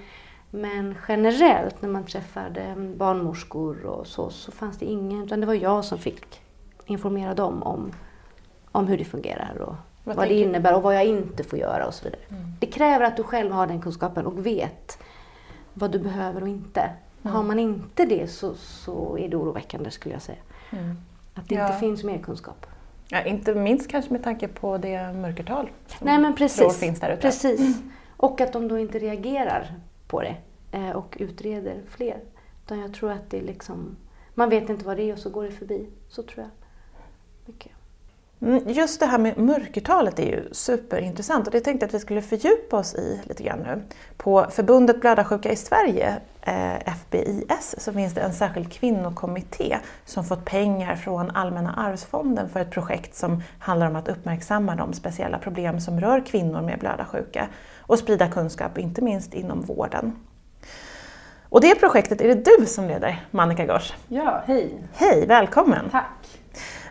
men 0.50 0.94
generellt 1.08 1.82
när 1.82 1.88
man 1.88 2.04
träffade 2.04 2.74
barnmorskor 2.96 3.86
och 3.86 4.06
så, 4.06 4.30
så 4.30 4.52
fanns 4.52 4.78
det 4.78 4.86
ingen, 4.86 5.24
utan 5.24 5.40
det 5.40 5.46
var 5.46 5.54
jag 5.54 5.84
som 5.84 5.98
fick 5.98 6.40
informera 6.86 7.34
dem 7.34 7.62
om, 7.62 7.92
om 8.72 8.86
hur 8.86 8.98
det 8.98 9.04
fungerar 9.04 9.56
och 9.60 9.74
vad, 10.04 10.16
vad 10.16 10.28
det 10.28 10.34
innebär 10.34 10.76
och 10.76 10.82
vad 10.82 10.96
jag 10.96 11.04
inte 11.04 11.44
får 11.44 11.58
göra 11.58 11.86
och 11.86 11.94
så 11.94 12.04
vidare. 12.04 12.20
Mm. 12.28 12.42
Det 12.60 12.66
kräver 12.66 13.04
att 13.04 13.16
du 13.16 13.22
själv 13.22 13.52
har 13.52 13.66
den 13.66 13.80
kunskapen 13.80 14.26
och 14.26 14.46
vet 14.46 14.98
vad 15.74 15.90
du 15.90 15.98
behöver 15.98 16.42
och 16.42 16.48
inte. 16.48 16.90
Mm. 17.24 17.36
Har 17.36 17.42
man 17.42 17.58
inte 17.58 18.04
det 18.04 18.28
så, 18.30 18.54
så 18.54 19.18
är 19.18 19.28
det 19.28 19.36
oroväckande 19.36 19.90
skulle 19.90 20.14
jag 20.14 20.22
säga. 20.22 20.38
Mm. 20.70 20.96
Att 21.34 21.48
det 21.48 21.54
ja. 21.54 21.66
inte 21.66 21.78
finns 21.78 22.04
mer 22.04 22.18
kunskap. 22.18 22.66
Ja, 23.08 23.22
inte 23.22 23.54
minst 23.54 23.90
kanske 23.90 24.12
med 24.12 24.24
tanke 24.24 24.48
på 24.48 24.78
det 24.78 25.12
mörkertal 25.12 25.70
som 25.86 26.06
Nej, 26.06 26.18
men 26.18 26.34
precis. 26.34 26.78
finns 26.78 27.00
där 27.00 27.10
ute. 27.10 27.20
Precis. 27.20 27.60
Mm. 27.60 27.92
Och 28.16 28.40
att 28.40 28.52
de 28.52 28.68
då 28.68 28.78
inte 28.78 28.98
reagerar 28.98 29.74
på 30.06 30.22
det 30.22 30.36
eh, 30.72 30.90
och 30.90 31.16
utreder 31.20 31.82
fler. 31.88 32.20
Utan 32.64 32.78
jag 32.78 32.94
tror 32.94 33.12
att 33.12 33.30
det 33.30 33.38
är 33.38 33.42
liksom, 33.42 33.96
man 34.34 34.50
vet 34.50 34.68
inte 34.68 34.84
vad 34.84 34.96
det 34.96 35.02
är 35.02 35.12
och 35.12 35.18
så 35.18 35.30
går 35.30 35.44
det 35.44 35.50
förbi. 35.50 35.86
Så 36.08 36.22
tror 36.22 36.38
jag. 36.38 36.50
Mycket. 37.46 37.72
Mm, 38.40 38.68
just 38.68 39.00
det 39.00 39.06
här 39.06 39.18
med 39.18 39.38
mörkertalet 39.38 40.18
är 40.18 40.26
ju 40.26 40.48
superintressant 40.52 41.46
och 41.46 41.52
det 41.52 41.60
tänkte 41.60 41.84
jag 41.84 41.88
att 41.88 41.94
vi 41.94 41.98
skulle 41.98 42.22
fördjupa 42.22 42.78
oss 42.78 42.94
i 42.94 43.20
lite 43.24 43.42
grann 43.42 43.58
nu. 43.58 43.82
På 44.16 44.46
Förbundet 44.50 45.00
Blödarsjuka 45.00 45.52
i 45.52 45.56
Sverige, 45.56 46.16
FBIS, 46.86 47.74
så 47.78 47.92
finns 47.92 48.14
det 48.14 48.20
en 48.20 48.32
särskild 48.32 48.72
kvinnokommitté 48.72 49.78
som 50.04 50.24
fått 50.24 50.44
pengar 50.44 50.96
från 50.96 51.30
Allmänna 51.30 51.74
arvsfonden 51.74 52.48
för 52.48 52.60
ett 52.60 52.70
projekt 52.70 53.14
som 53.14 53.42
handlar 53.58 53.86
om 53.86 53.96
att 53.96 54.08
uppmärksamma 54.08 54.76
de 54.76 54.92
speciella 54.92 55.38
problem 55.38 55.80
som 55.80 56.00
rör 56.00 56.26
kvinnor 56.26 56.62
med 56.62 56.78
blödarsjuka 56.78 57.48
och 57.80 57.98
sprida 57.98 58.28
kunskap, 58.28 58.78
inte 58.78 59.04
minst 59.04 59.34
inom 59.34 59.60
vården. 59.60 60.16
Och 61.48 61.60
det 61.60 61.74
projektet 61.74 62.20
är 62.20 62.28
det 62.28 62.58
du 62.58 62.66
som 62.66 62.88
leder, 62.88 63.24
Mannika 63.30 63.66
Gors. 63.66 63.94
Ja, 64.08 64.42
hej! 64.46 64.82
Hej, 64.92 65.26
välkommen! 65.26 65.90
Tack! 65.90 66.23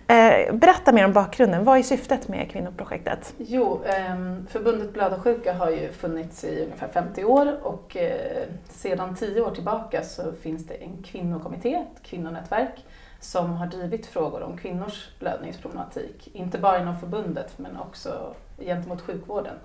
Eh, 0.07 0.53
berätta 0.55 0.91
mer 0.91 1.05
om 1.05 1.13
bakgrunden. 1.13 1.63
Vad 1.63 1.77
är 1.77 1.83
syftet 1.83 2.27
med 2.27 2.51
kvinnoprojektet? 2.51 3.33
Jo, 3.37 3.81
ehm, 3.85 4.47
förbundet 4.47 4.93
Blödarsjuka 4.93 5.53
har 5.53 5.69
ju 5.69 5.91
funnits 5.91 6.43
i 6.43 6.63
ungefär 6.63 6.87
50 6.87 7.23
år 7.23 7.57
och 7.61 7.97
eh, 7.97 8.43
sedan 8.69 9.15
10 9.15 9.41
år 9.41 9.51
tillbaka 9.51 10.03
så 10.03 10.31
finns 10.41 10.67
det 10.67 10.73
en 10.73 11.03
kvinnokommitté, 11.03 11.73
ett 11.73 12.03
kvinnonätverk, 12.03 12.85
som 13.19 13.51
har 13.53 13.67
drivit 13.67 14.05
frågor 14.05 14.43
om 14.43 14.57
kvinnors 14.57 15.09
blödningsproblematik. 15.19 16.29
Inte 16.33 16.57
bara 16.57 16.81
inom 16.81 16.99
förbundet 16.99 17.57
men 17.57 17.77
också 17.77 18.33
gentemot 18.59 19.01
sjukvården 19.01 19.55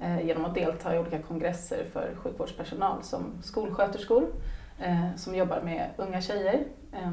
eh, 0.00 0.26
genom 0.26 0.44
att 0.44 0.54
delta 0.54 0.94
i 0.94 0.98
olika 0.98 1.18
kongresser 1.18 1.84
för 1.92 2.14
sjukvårdspersonal 2.22 3.02
som 3.02 3.42
skolsköterskor 3.42 4.26
som 5.16 5.34
jobbar 5.34 5.60
med 5.60 5.90
unga 5.96 6.20
tjejer 6.20 6.64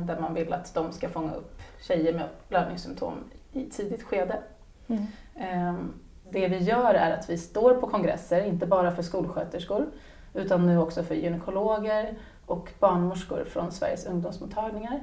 där 0.06 0.20
man 0.20 0.34
vill 0.34 0.54
att 0.54 0.74
de 0.74 0.92
ska 0.92 1.10
fånga 1.10 1.34
upp 1.34 1.62
tjejer 1.82 2.14
med 2.14 2.28
blödningssymptom 2.50 3.14
i 3.52 3.70
tidigt 3.70 4.04
skede. 4.04 4.40
Mm. 4.88 5.06
Ehm, 5.36 5.94
det 6.30 6.48
vi 6.48 6.58
gör 6.58 6.94
är 6.94 7.12
att 7.12 7.30
vi 7.30 7.38
står 7.38 7.74
på 7.74 7.88
kongresser, 7.88 8.46
inte 8.46 8.66
bara 8.66 8.92
för 8.92 9.02
skolsköterskor, 9.02 9.86
utan 10.34 10.66
nu 10.66 10.78
också 10.78 11.04
för 11.04 11.16
gynekologer 11.16 12.16
och 12.46 12.70
barnmorskor 12.80 13.44
från 13.44 13.72
Sveriges 13.72 14.06
ungdomsmottagningar. 14.06 15.00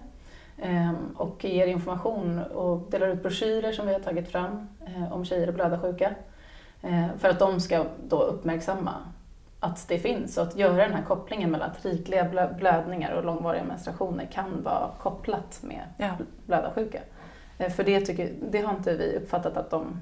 Och 1.17 1.45
ger 1.45 1.67
information 1.67 2.39
och 2.39 2.91
delar 2.91 3.09
ut 3.09 3.23
broschyrer 3.23 3.73
som 3.73 3.87
vi 3.87 3.93
har 3.93 4.01
tagit 4.01 4.29
fram 4.29 4.69
eh, 4.87 5.13
om 5.13 5.25
tjejer 5.25 5.49
och 5.49 5.55
blödarsjuka. 5.55 6.15
För 7.19 7.29
att 7.29 7.39
de 7.39 7.61
ska 7.61 7.85
då 8.09 8.23
uppmärksamma 8.23 8.95
att 9.61 9.89
det 9.89 9.99
finns 9.99 10.39
och 10.39 10.47
att 10.47 10.57
göra 10.57 10.77
den 10.77 10.95
här 10.95 11.03
kopplingen 11.03 11.51
mellan 11.51 11.71
att 11.71 11.85
rikliga 11.85 12.49
blödningar 12.59 13.13
och 13.13 13.25
långvariga 13.25 13.65
menstruationer 13.65 14.29
kan 14.33 14.63
vara 14.63 14.91
kopplat 15.03 15.59
med 15.63 15.83
ja. 15.97 16.11
blödarsjuka. 16.47 17.01
Eh, 17.59 17.71
för 17.71 17.85
det, 17.85 18.01
tycker, 18.01 18.33
det 18.51 18.61
har 18.61 18.75
inte 18.75 18.97
vi 18.97 19.17
uppfattat 19.17 19.57
att 19.57 19.71
de 19.71 20.01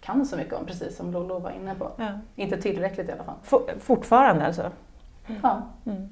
kan 0.00 0.26
så 0.26 0.36
mycket 0.36 0.54
om, 0.54 0.66
precis 0.66 0.96
som 0.96 1.12
Lolo 1.12 1.38
var 1.38 1.50
inne 1.50 1.74
på. 1.74 1.90
Ja. 1.96 2.08
Inte 2.36 2.62
tillräckligt 2.62 3.08
i 3.08 3.12
alla 3.12 3.24
fall. 3.24 3.60
Fortfarande 3.78 4.46
alltså? 4.46 4.70
Ja. 5.42 5.62
Mm. 5.86 6.02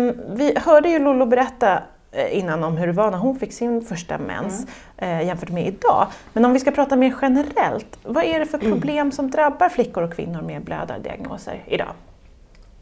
Um, 0.00 0.36
vi 0.36 0.58
hörde 0.58 0.88
ju 0.88 0.98
Lolo 0.98 1.26
berätta 1.26 1.82
innan 2.30 2.64
om 2.64 2.76
hur 2.76 2.86
det 2.86 2.92
var 2.92 3.10
när 3.10 3.18
hon 3.18 3.38
fick 3.38 3.52
sin 3.52 3.82
första 3.82 4.18
mens 4.18 4.66
mm. 4.96 5.20
eh, 5.20 5.26
jämfört 5.26 5.50
med 5.50 5.66
idag. 5.66 6.06
Men 6.32 6.44
om 6.44 6.52
vi 6.52 6.60
ska 6.60 6.70
prata 6.70 6.96
mer 6.96 7.14
generellt, 7.22 7.98
vad 8.02 8.24
är 8.24 8.38
det 8.38 8.46
för 8.46 8.58
mm. 8.58 8.72
problem 8.72 9.12
som 9.12 9.30
drabbar 9.30 9.68
flickor 9.68 10.02
och 10.02 10.14
kvinnor 10.14 10.42
med 10.42 10.64
blödardiagnoser 10.64 11.62
idag? 11.66 11.92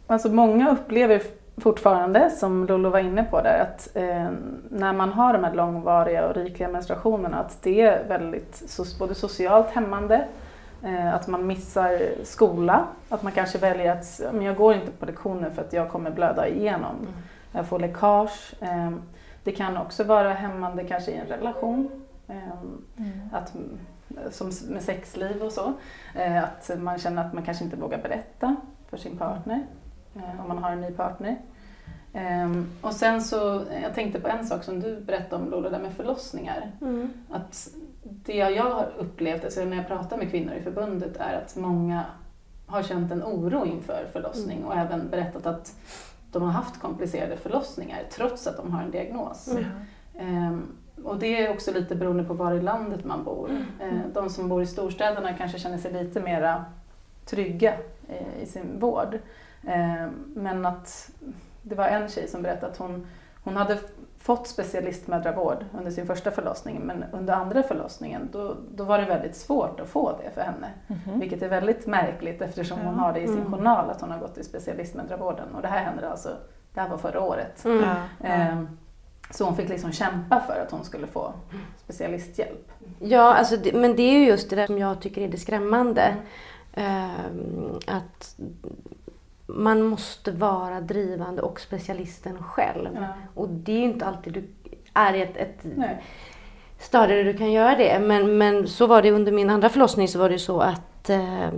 Alltså 0.07 0.29
många 0.29 0.71
upplever 0.71 1.23
fortfarande, 1.57 2.31
som 2.31 2.67
Lollo 2.67 2.91
var 2.91 2.99
inne 2.99 3.25
på 3.25 3.41
där, 3.41 3.61
att 3.61 3.97
eh, 3.97 4.31
när 4.69 4.93
man 4.93 5.13
har 5.13 5.33
de 5.33 5.45
här 5.45 5.55
långvariga 5.55 6.29
och 6.29 6.35
rikliga 6.35 6.69
menstruationerna 6.69 7.39
att 7.39 7.63
det 7.63 7.81
är 7.81 8.05
väldigt 8.09 8.79
både 8.99 9.15
socialt 9.15 9.71
hämmande, 9.71 10.25
eh, 10.85 11.15
att 11.15 11.27
man 11.27 11.47
missar 11.47 12.01
skola, 12.25 12.85
att 13.09 13.23
man 13.23 13.33
kanske 13.33 13.59
väljer 13.59 13.93
att 13.93 14.21
men 14.33 14.43
jag 14.43 14.57
går 14.57 14.75
inte 14.75 14.91
på 14.91 15.07
lektioner 15.07 15.51
för 15.51 15.63
att 15.63 15.73
jag 15.73 15.91
kommer 15.91 16.11
blöda 16.11 16.49
igenom. 16.49 16.97
Mm. 17.01 17.13
Jag 17.53 17.67
får 17.67 17.79
läckage. 17.79 18.55
Eh, 18.61 18.91
det 19.45 19.53
kan 19.53 19.77
också 19.77 20.05
vara 20.05 20.33
hämmande 20.33 20.85
kanske 20.85 21.11
i 21.11 21.17
en 21.17 21.27
relation. 21.27 21.91
Ehm, 22.29 22.85
mm. 22.97 23.13
Att, 23.33 23.55
som 24.31 24.51
med 24.69 24.83
sexliv 24.83 25.43
och 25.43 25.53
så. 25.53 25.73
Eh, 26.15 26.45
att 26.45 26.71
man 26.79 26.99
känner 26.99 27.25
att 27.25 27.33
man 27.33 27.45
kanske 27.45 27.65
inte 27.65 27.77
vågar 27.77 28.03
berätta 28.03 28.57
för 28.91 28.97
sin 28.97 29.19
partner 29.19 29.67
eh, 30.17 30.41
om 30.41 30.49
man 30.49 30.59
har 30.59 30.71
en 30.71 30.81
ny 30.81 30.91
partner. 30.91 31.37
Ehm, 32.13 32.71
och 32.81 32.93
sen 32.93 33.23
så, 33.23 33.65
jag 33.83 33.95
tänkte 33.95 34.21
på 34.21 34.29
en 34.29 34.47
sak 34.47 34.65
som 34.65 34.81
du 34.81 35.01
berättade 35.01 35.43
om 35.43 35.51
Lola, 35.51 35.71
där 35.71 35.79
med 35.79 35.93
förlossningar. 35.93 36.71
Mm. 36.81 37.13
Att 37.31 37.69
det 38.03 38.37
jag 38.37 38.71
har 38.71 38.93
upplevt, 38.99 39.45
alltså 39.45 39.65
när 39.65 39.77
jag 39.77 39.87
pratar 39.87 40.17
med 40.17 40.31
kvinnor 40.31 40.55
i 40.55 40.63
förbundet, 40.63 41.17
är 41.17 41.35
att 41.35 41.57
många 41.57 42.05
har 42.67 42.83
känt 42.83 43.13
en 43.13 43.23
oro 43.23 43.67
inför 43.67 44.07
förlossning 44.13 44.59
mm. 44.59 44.69
och 44.69 44.77
även 44.77 45.11
berättat 45.11 45.47
att 45.47 45.75
de 46.33 46.43
har 46.43 46.51
haft 46.51 46.81
komplicerade 46.81 47.37
förlossningar 47.37 48.03
trots 48.11 48.47
att 48.47 48.57
de 48.57 48.73
har 48.73 48.83
en 48.83 48.91
diagnos. 48.91 49.49
Mm. 49.49 50.49
Um, 50.49 50.77
och 51.05 51.19
det 51.19 51.47
är 51.47 51.51
också 51.51 51.73
lite 51.73 51.95
beroende 51.95 52.25
på 52.25 52.35
var 52.35 52.53
i 52.53 52.63
landet 52.63 53.05
man 53.05 53.25
bor. 53.25 53.51
Mm. 53.51 53.95
Uh, 53.95 54.03
de 54.15 54.31
som 54.31 54.49
bor 54.49 54.63
i 54.63 54.67
storstäderna 54.67 55.33
kanske 55.33 55.59
känner 55.59 55.79
sig 55.79 55.93
lite 55.93 56.21
mera 56.21 56.65
trygga 57.27 57.75
uh, 58.11 58.43
i 58.43 58.47
sin 58.47 58.79
vård. 58.79 59.15
Uh, 59.65 60.09
men 60.35 60.67
att 60.67 61.11
det 61.63 61.75
var 61.75 61.89
en 61.89 62.09
tjej 62.09 62.29
som 62.29 62.43
berättade 62.43 62.73
att 62.73 62.79
hon, 62.79 63.07
hon 63.45 63.57
hade 63.57 63.79
fått 64.19 64.47
specialistmödravård 64.47 65.65
under 65.79 65.91
sin 65.91 66.07
första 66.07 66.31
förlossning 66.31 66.81
men 66.81 67.05
under 67.13 67.35
andra 67.35 67.63
förlossningen 67.63 68.29
då, 68.33 68.57
då 68.75 68.85
var 68.85 68.99
det 68.99 69.05
väldigt 69.05 69.37
svårt 69.37 69.81
att 69.81 69.89
få 69.89 70.19
det 70.25 70.31
för 70.35 70.41
henne. 70.41 70.71
Mm 70.89 71.03
-hmm. 71.03 71.21
Vilket 71.21 71.43
är 71.43 71.49
väldigt 71.49 71.87
märkligt 71.87 72.43
eftersom 72.43 72.79
hon 72.79 72.95
har 72.95 73.13
det 73.13 73.21
i 73.21 73.27
sin 73.27 73.39
mm. 73.39 73.53
journal 73.53 73.91
att 73.91 74.01
hon 74.01 74.11
har 74.11 74.19
gått 74.19 74.39
i 74.39 74.45
specialistmödravården 74.45 75.55
och 75.55 75.63
det 75.63 75.69
här 75.69 75.85
hände 75.85 76.11
alltså, 76.11 76.29
det 76.75 76.81
här 76.81 76.89
var 76.89 76.99
förra 76.99 77.21
året. 77.21 77.65
Mm. 77.65 77.85
Eh, 78.21 78.63
så 79.31 79.45
hon 79.45 79.57
fick 79.57 79.69
liksom 79.69 79.93
kämpa 79.93 80.41
för 80.41 80.61
att 80.67 80.71
hon 80.71 80.85
skulle 80.85 81.07
få 81.07 81.33
specialisthjälp. 81.77 82.73
Ja, 82.99 83.35
alltså 83.35 83.57
det, 83.57 83.73
men 83.73 83.97
det 83.97 84.03
är 84.03 84.19
ju 84.19 84.27
just 84.27 84.51
det 84.51 84.57
där 84.57 84.67
som 84.67 84.79
jag 84.79 85.01
tycker 85.01 85.23
är 85.23 85.29
det 85.29 85.39
skrämmande. 85.39 86.15
Eh, 86.73 87.11
att 87.87 88.37
man 89.55 89.83
måste 89.83 90.31
vara 90.31 90.81
drivande 90.81 91.43
och 91.43 91.61
specialisten 91.61 92.43
själv. 92.43 92.89
Ja. 92.95 93.07
Och 93.35 93.49
det 93.49 93.73
är 93.73 93.79
ju 93.79 93.85
inte 93.85 94.07
alltid 94.07 94.33
du 94.33 94.45
är 94.95 95.15
i 95.15 95.23
ett, 95.23 95.37
ett 95.37 95.67
stadie 96.79 97.17
där 97.17 97.25
du 97.25 97.39
kan 97.39 97.53
göra 97.53 97.77
det. 97.77 97.99
Men, 97.99 98.39
men 98.39 98.69
så 98.69 98.87
var 98.87 99.03
det 99.03 99.11
under 99.11 99.33
min 99.33 99.51
andra 99.51 99.69
förlossning 99.69 100.09
så 100.09 100.19
var 100.19 100.29
det 100.29 100.39
så 100.39 100.61
att 100.61 101.11
eh, 101.11 101.49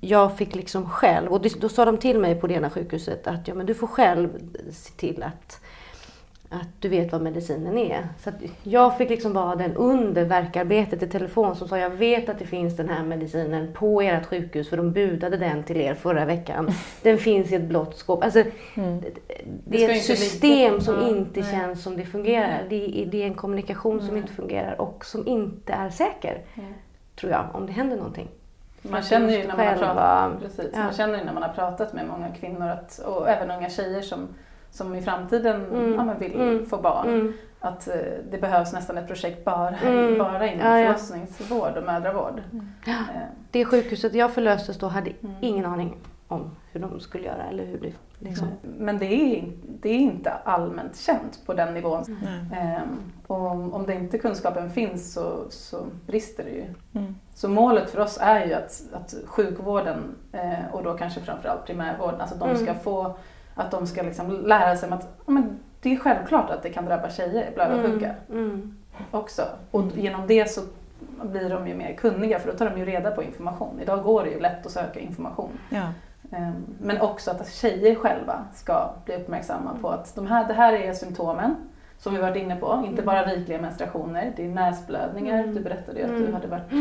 jag 0.00 0.36
fick 0.36 0.54
liksom 0.54 0.90
själv, 0.90 1.32
och 1.32 1.46
då 1.60 1.68
sa 1.68 1.84
de 1.84 1.98
till 1.98 2.18
mig 2.18 2.34
på 2.34 2.46
det 2.46 2.54
ena 2.54 2.70
sjukhuset 2.70 3.26
att 3.26 3.48
ja, 3.48 3.54
men 3.54 3.66
du 3.66 3.74
får 3.74 3.86
själv 3.86 4.28
se 4.70 4.92
till 4.92 5.22
att 5.22 5.60
att 6.50 6.68
du 6.80 6.88
vet 6.88 7.12
vad 7.12 7.22
medicinen 7.22 7.78
är. 7.78 8.08
Så 8.18 8.30
jag 8.62 8.98
fick 8.98 9.10
liksom 9.10 9.32
vara 9.32 9.56
den 9.56 9.76
under 9.76 10.24
verkarbetet 10.24 11.02
i 11.02 11.06
telefon 11.06 11.56
som 11.56 11.68
sa 11.68 11.78
jag 11.78 11.90
vet 11.90 12.28
att 12.28 12.38
det 12.38 12.46
finns 12.46 12.76
den 12.76 12.88
här 12.88 13.04
medicinen 13.04 13.72
på 13.72 14.02
ert 14.02 14.26
sjukhus 14.26 14.68
för 14.68 14.76
de 14.76 14.92
budade 14.92 15.36
den 15.36 15.62
till 15.62 15.76
er 15.76 15.94
förra 15.94 16.24
veckan. 16.24 16.70
Den 17.02 17.18
finns 17.18 17.52
i 17.52 17.54
ett 17.54 17.62
blått 17.62 17.96
skåp. 17.96 18.24
Alltså, 18.24 18.42
mm. 18.74 19.00
det, 19.00 19.10
det, 19.64 19.84
är 19.84 19.90
ett 19.90 20.04
system 20.04 20.72
lite. 20.72 20.84
som 20.84 21.00
inte 21.00 21.40
nej. 21.40 21.50
känns 21.50 21.82
som 21.82 21.96
det 21.96 22.04
fungerar. 22.04 22.66
Det 22.68 23.02
är, 23.02 23.06
det 23.06 23.22
är 23.22 23.26
en 23.26 23.34
kommunikation 23.34 23.96
nej. 23.96 24.06
som 24.06 24.16
inte 24.16 24.32
fungerar 24.32 24.80
och 24.80 25.04
som 25.04 25.26
inte 25.26 25.72
är 25.72 25.90
säker. 25.90 26.40
Nej. 26.54 26.72
Tror 27.20 27.32
jag, 27.32 27.46
om 27.52 27.66
det 27.66 27.72
händer 27.72 27.96
någonting. 27.96 28.28
Man 28.82 29.02
känner, 29.02 29.38
ju 29.38 29.46
när 29.46 29.56
man, 29.56 29.66
har 29.66 29.76
pratat, 29.76 30.40
precis, 30.42 30.70
ja. 30.72 30.78
man 30.78 30.92
känner 30.92 31.24
när 31.24 31.32
man 31.32 31.42
har 31.42 31.52
pratat 31.52 31.92
med 31.92 32.06
många 32.08 32.28
kvinnor 32.40 32.68
att, 32.68 32.98
och 32.98 33.28
även 33.28 33.50
unga 33.50 33.70
tjejer 33.70 34.02
som 34.02 34.28
som 34.76 34.94
i 34.94 35.02
framtiden 35.02 35.64
mm. 35.64 35.94
ja, 35.94 36.14
vill 36.18 36.34
mm. 36.34 36.66
få 36.66 36.76
barn. 36.76 37.08
Mm. 37.08 37.32
Att 37.60 37.88
eh, 37.88 37.94
det 38.30 38.38
behövs 38.38 38.72
nästan 38.72 38.98
ett 38.98 39.06
projekt 39.06 39.44
bara, 39.44 39.76
mm. 39.76 40.18
bara 40.18 40.46
inom 40.46 40.66
ja, 40.66 40.78
ja. 40.78 40.86
förlossningsvård 40.86 41.76
och 41.76 41.84
mödravård. 41.84 42.42
Mm. 42.52 42.68
Ja. 42.86 42.92
Eh. 42.92 43.20
Det 43.50 43.64
sjukhuset 43.64 44.14
jag 44.14 44.34
förlöstes 44.34 44.78
då 44.78 44.86
hade 44.86 45.10
mm. 45.10 45.34
ingen 45.40 45.66
aning 45.66 45.96
om 46.28 46.50
hur 46.72 46.80
de 46.80 47.00
skulle 47.00 47.24
göra 47.24 47.42
eller 47.42 47.64
hur 47.64 47.80
det 47.80 47.92
liksom. 48.18 48.48
Men 48.62 48.98
det 48.98 49.06
är, 49.06 49.52
det 49.80 49.88
är 49.88 49.98
inte 49.98 50.30
allmänt 50.30 50.96
känt 50.96 51.46
på 51.46 51.54
den 51.54 51.74
nivån. 51.74 52.16
Ehm, 52.54 53.12
och 53.26 53.46
om, 53.46 53.74
om 53.74 53.86
det 53.86 53.94
inte 53.94 54.18
kunskapen 54.18 54.70
finns 54.70 55.12
så, 55.12 55.46
så 55.50 55.86
brister 56.06 56.44
det 56.44 56.50
ju. 56.50 56.64
Så 57.34 57.48
målet 57.48 57.90
för 57.90 58.00
oss 58.00 58.18
är 58.20 58.46
ju 58.46 58.54
att, 58.54 58.82
att 58.92 59.14
sjukvården 59.26 60.16
eh, 60.32 60.72
och 60.72 60.82
då 60.82 60.94
kanske 60.94 61.20
framförallt 61.20 61.66
primärvården, 61.66 62.20
alltså 62.20 62.36
de 62.36 62.56
ska 62.56 62.74
få 62.74 63.16
Att 63.58 63.70
de 63.70 63.86
ska 63.86 64.02
liksom 64.02 64.30
lära 64.46 64.76
sig 64.76 64.90
att 64.90 65.18
men 65.26 65.58
det 65.80 65.92
är 65.92 65.96
självklart 65.96 66.50
att 66.50 66.62
det 66.62 66.70
kan 66.70 66.84
drabba 66.84 67.10
tjejer, 67.10 67.50
blödarsjuka 67.54 68.14
Mm. 68.30 68.44
Mm. 68.44 68.74
också. 69.10 69.42
Och 69.70 69.82
genom 69.94 70.26
det 70.26 70.50
så 70.50 70.60
blir 71.22 71.50
de 71.50 71.68
ju 71.68 71.74
mer 71.74 71.94
kunniga 71.94 72.38
för 72.38 72.52
då 72.52 72.58
tar 72.58 72.70
de 72.70 72.78
ju 72.78 72.84
reda 72.84 73.10
på 73.10 73.22
information. 73.22 73.80
Idag 73.82 74.02
går 74.02 74.24
det 74.24 74.30
ju 74.30 74.40
lätt 74.40 74.66
att 74.66 74.72
söka 74.72 75.00
information. 75.00 75.50
Ja. 75.70 75.82
Ehm, 76.32 76.52
Men 76.80 77.00
också 77.00 77.30
att 77.30 77.52
tjejer 77.52 77.94
själva 77.94 78.44
ska 78.54 78.90
bli 79.04 79.16
uppmärksamma 79.16 79.70
på 79.80 79.88
att 79.90 80.14
de 80.14 80.26
här, 80.26 80.48
det 80.48 80.54
här 80.54 80.72
är 80.72 80.92
symptomen 80.92 81.54
som 81.98 82.14
vi 82.14 82.20
varit 82.20 82.36
inne 82.36 82.56
på. 82.56 82.82
Inte 82.86 83.02
bara 83.02 83.24
rikliga 83.24 83.60
menstruationer, 83.60 84.32
det 84.36 84.44
är 84.44 84.48
näsblödningar. 84.48 85.38
Mm. 85.38 85.54
Du 85.54 85.60
berättade 85.60 85.98
ju 85.98 86.04
att 86.04 86.10
Mm. 86.10 86.26
du 86.26 86.32
hade 86.32 86.46
varit 86.48 86.72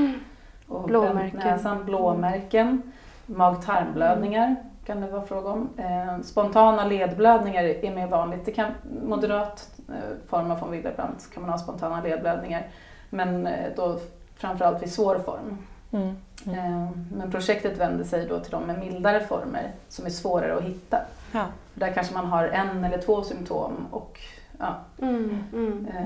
och 0.67 0.83
Blåmärken. 0.83 1.39
näsan, 1.39 1.85
blåmärken, 1.85 2.81
mag-tarmblödningar 3.25 4.55
kan 4.85 5.01
det 5.01 5.07
vara 5.07 5.21
fråga 5.25 5.49
om. 5.49 5.69
Ehm, 5.77 6.23
Spontana 6.23 6.85
ledblödningar 6.85 7.63
är 7.63 7.95
mer 7.95 8.07
vanligt. 8.07 8.45
Det 8.45 8.51
kan, 8.51 8.71
moderat 9.03 9.69
eh, 9.89 10.27
form 10.29 10.51
av 10.51 10.59
von 10.59 10.71
Willebrand 10.71 11.15
kan 11.33 11.41
man 11.43 11.51
ha 11.51 11.57
spontana 11.57 12.01
ledblödningar. 12.01 12.67
Men 13.09 13.47
eh, 13.47 13.71
då 13.75 13.99
framförallt 14.35 14.81
vid 14.83 14.93
svår 14.93 15.19
form. 15.19 15.57
Mm. 15.91 16.09
Eh, 16.47 16.89
Men 17.17 17.31
projektet 17.31 17.77
vänder 17.77 18.03
sig 18.03 18.25
då 18.27 18.39
till 18.39 18.51
de 18.51 18.63
med 18.63 18.79
mildare 18.79 19.19
former 19.25 19.71
som 19.89 20.05
är 20.05 20.09
svårare 20.09 20.55
att 20.57 20.63
hitta. 20.63 20.97
Ja. 21.31 21.45
Där 21.73 21.93
kanske 21.93 22.13
man 22.13 22.25
har 22.25 22.43
en 22.47 22.83
eller 22.83 22.97
två 22.97 23.23
symptom 23.23 23.87
och 23.91 24.19
ja, 24.59 24.75
Mm. 25.01 25.43
Mm. 25.53 25.87
eh, 25.97 26.05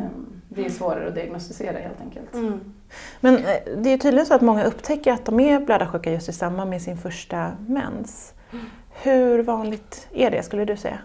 det 0.49 0.65
är 0.65 0.69
svårare 0.69 1.07
att 1.07 1.15
diagnostisera 1.15 1.79
helt 1.79 2.01
enkelt. 2.01 2.33
Mm. 2.33 2.73
Men 3.19 3.37
eh, 3.37 3.43
det 3.77 3.89
är 3.89 3.97
tydligen 3.97 4.25
så 4.25 4.33
att 4.33 4.41
många 4.41 4.63
upptäcker 4.63 5.13
att 5.13 5.25
de 5.25 5.39
är 5.39 5.59
blödarsjuka 5.59 6.11
just 6.11 6.29
i 6.29 6.33
samband 6.33 6.69
med 6.69 6.81
sin 6.81 6.97
första 6.97 7.51
mens. 7.67 8.33
Hur 9.03 9.43
vanligt 9.43 10.07
är 10.13 10.31
det 10.31 10.43
skulle 10.43 10.65
du 10.65 10.77
säga? 10.77 10.99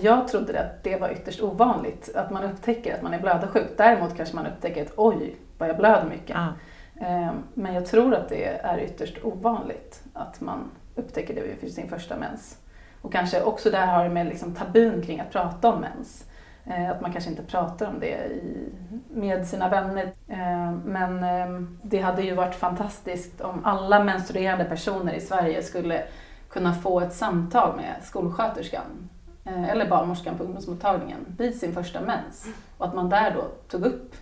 Jag 0.00 0.28
trodde 0.28 0.60
att 0.60 0.82
det 0.84 0.96
var 1.00 1.08
ytterst 1.12 1.42
ovanligt 1.42 2.10
att 2.14 2.30
man 2.30 2.44
upptäcker 2.44 2.94
att 2.94 3.02
man 3.02 3.14
är 3.14 3.20
blödarsjuk. 3.20 3.68
Däremot 3.76 4.16
kanske 4.16 4.36
man 4.36 4.46
upptäcker 4.46 4.82
att 4.82 4.92
oj, 4.96 5.36
vad 5.58 5.68
jag 5.68 5.76
blöder 5.76 6.08
mycket. 6.08 6.36
Ja. 6.36 6.46
Eh, 7.06 7.32
Men 7.54 7.74
jag 7.74 7.86
tror 7.86 8.14
att 8.14 8.28
det 8.28 8.44
är 8.44 8.78
ytterst 8.78 9.18
ovanligt 9.24 10.02
att 10.12 10.40
man 10.40 10.70
upptäcker 10.94 11.34
det 11.34 11.62
vid 11.62 11.74
sin 11.74 11.88
första 11.88 12.16
mens. 12.16 12.58
Och 13.02 13.12
kanske 13.12 13.42
också 13.42 13.70
där 13.70 13.86
har 13.86 14.04
det 14.04 14.10
med 14.10 14.26
liksom 14.26 14.54
tabun 14.54 15.02
kring 15.02 15.20
att 15.20 15.30
prata 15.30 15.68
om 15.68 15.80
mens. 15.80 16.24
Eh, 16.66 16.90
Att 16.90 17.00
man 17.00 17.12
kanske 17.12 17.30
inte 17.30 17.42
pratar 17.42 17.86
om 17.86 18.00
det 18.00 18.16
med 19.10 19.46
sina 19.46 19.68
vänner. 19.68 20.12
Eh, 20.28 20.72
Men 20.84 21.78
det 21.82 22.00
hade 22.00 22.22
ju 22.22 22.34
varit 22.34 22.54
fantastiskt 22.54 23.40
om 23.40 23.64
alla 23.64 24.04
menstruerande 24.04 24.64
personer 24.64 25.12
i 25.12 25.20
Sverige 25.20 25.62
skulle 25.62 26.02
kunna 26.54 26.74
få 26.74 27.00
ett 27.00 27.12
samtal 27.12 27.76
med 27.76 27.94
skolsköterskan 28.02 29.08
eh, 29.44 29.68
eller 29.70 29.88
barnmorskan 29.88 30.36
på 30.38 30.44
ungdomsmottagningen 30.44 31.18
vid 31.38 31.54
sin 31.56 31.72
första 31.72 32.00
mens. 32.00 32.46
Och 32.78 32.86
att 32.86 32.94
man 32.94 33.08
där 33.10 33.30
då 33.34 33.42
tog 33.68 33.84
upp 33.86 34.14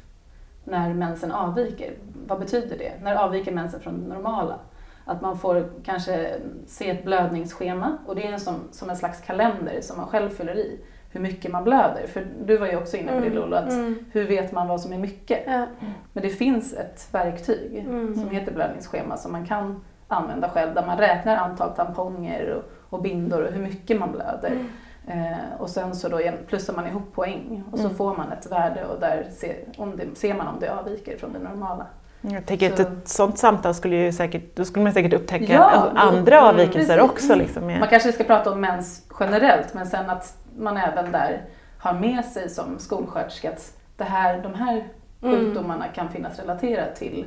när 0.65 0.95
mensen 0.95 1.33
avviker. 1.33 1.95
Vad 2.27 2.39
betyder 2.41 2.79
det? 2.79 2.93
När 3.03 3.15
avviker 3.15 3.53
mensen 3.53 3.81
från 3.81 4.03
det 4.03 4.15
normala? 4.15 4.59
Att 5.05 5.21
man 5.21 5.39
får 5.39 5.71
kanske 5.85 6.35
se 6.67 6.91
ett 6.91 7.05
blödningsschema 7.05 7.99
och 8.07 8.15
det 8.17 8.27
är 8.27 8.39
som, 8.39 8.55
som 8.71 8.91
en 8.91 8.97
slags 8.97 9.21
kalender 9.21 9.81
som 9.81 9.97
man 9.97 10.07
själv 10.07 10.31
fyller 10.31 10.55
i. 10.57 10.81
Hur 11.11 11.21
mycket 11.21 11.51
man 11.53 11.65
blöder. 11.65 12.07
För 12.07 12.27
du 12.47 12.57
var 12.59 12.67
ju 12.67 12.77
också 12.77 12.97
inne 12.97 13.13
på 13.13 13.21
det 13.21 13.27
Mm. 13.27 13.39
Lolo, 13.39 13.57
att 13.57 13.71
Mm. 13.71 13.99
hur 14.13 14.27
vet 14.29 14.53
man 14.53 14.69
vad 14.69 14.81
som 14.81 14.93
är 14.93 14.99
mycket? 14.99 15.43
Ja. 15.47 15.67
Men 16.13 16.23
det 16.23 16.29
finns 16.31 16.73
ett 16.73 17.09
verktyg 17.13 17.79
Mm. 17.79 18.15
som 18.15 18.31
heter 18.31 18.53
blödningsschema 18.53 19.17
som 19.17 19.33
man 19.33 19.47
kan 19.47 19.85
använda 20.13 20.49
själv 20.49 20.75
där 20.75 20.87
man 20.87 20.99
räknar 20.99 21.37
antal 21.37 21.71
tamponger 21.77 22.51
och, 22.55 22.63
och 22.97 23.03
bindor 23.03 23.43
och 23.43 23.53
hur 23.53 23.63
mycket 23.63 24.01
man 24.01 24.13
blöder. 24.13 24.51
Mm. 24.51 24.69
Eh, 25.07 25.39
och 25.59 25.71
sen 25.71 25.95
så 25.95 26.09
då 26.09 26.21
plussar 26.49 26.75
man 26.75 26.87
ihop 26.87 27.15
poäng 27.15 27.63
och 27.73 27.79
så 27.79 27.85
Mm. 27.85 27.97
får 27.97 28.17
man 28.17 28.33
ett 28.33 28.53
värde 28.53 28.85
och 28.85 29.01
där 29.01 29.27
ser, 29.37 29.57
om 29.77 29.97
det, 29.97 30.19
ser 30.19 30.35
man 30.35 30.47
om 30.47 30.55
det 30.61 30.69
avviker 30.69 31.17
från 31.19 31.33
det 31.33 31.39
normala. 31.39 31.87
Jag 32.21 32.47
tänker 32.47 32.71
att 32.73 32.77
Så- 32.77 32.83
ett 32.83 33.09
sådant 33.09 33.39
samtal 33.39 33.75
skulle 33.75 33.97
ju 33.97 34.13
säkert, 34.13 34.57
då 34.57 34.65
skulle 34.65 34.83
man 34.83 34.93
säkert 34.93 35.13
upptäcka 35.13 35.53
Ja, 35.53 35.91
andra 35.95 36.37
mm, 36.39 36.49
avvikelser 36.49 36.97
precis. 36.99 37.11
också. 37.11 37.35
Liksom, 37.35 37.67
Man 37.67 37.89
kanske 37.89 38.13
ska 38.13 38.25
prata 38.25 38.53
om 38.53 38.61
mens 38.61 39.07
generellt 39.21 39.75
men 39.75 39.87
sen 39.87 40.11
att 40.11 40.37
man 40.59 40.77
även 40.77 41.13
där 41.13 41.43
har 41.79 41.93
med 41.95 42.25
sig 42.25 42.49
som 42.49 42.79
skolsköterska 42.79 43.51
att 43.51 43.73
det 43.97 44.05
här, 44.05 44.43
de 44.43 44.55
här 44.55 44.85
Mm. 45.23 45.37
sjukdomarna 45.37 45.89
kan 45.89 46.09
finnas 46.09 46.39
relaterat 46.39 46.97
till 46.97 47.27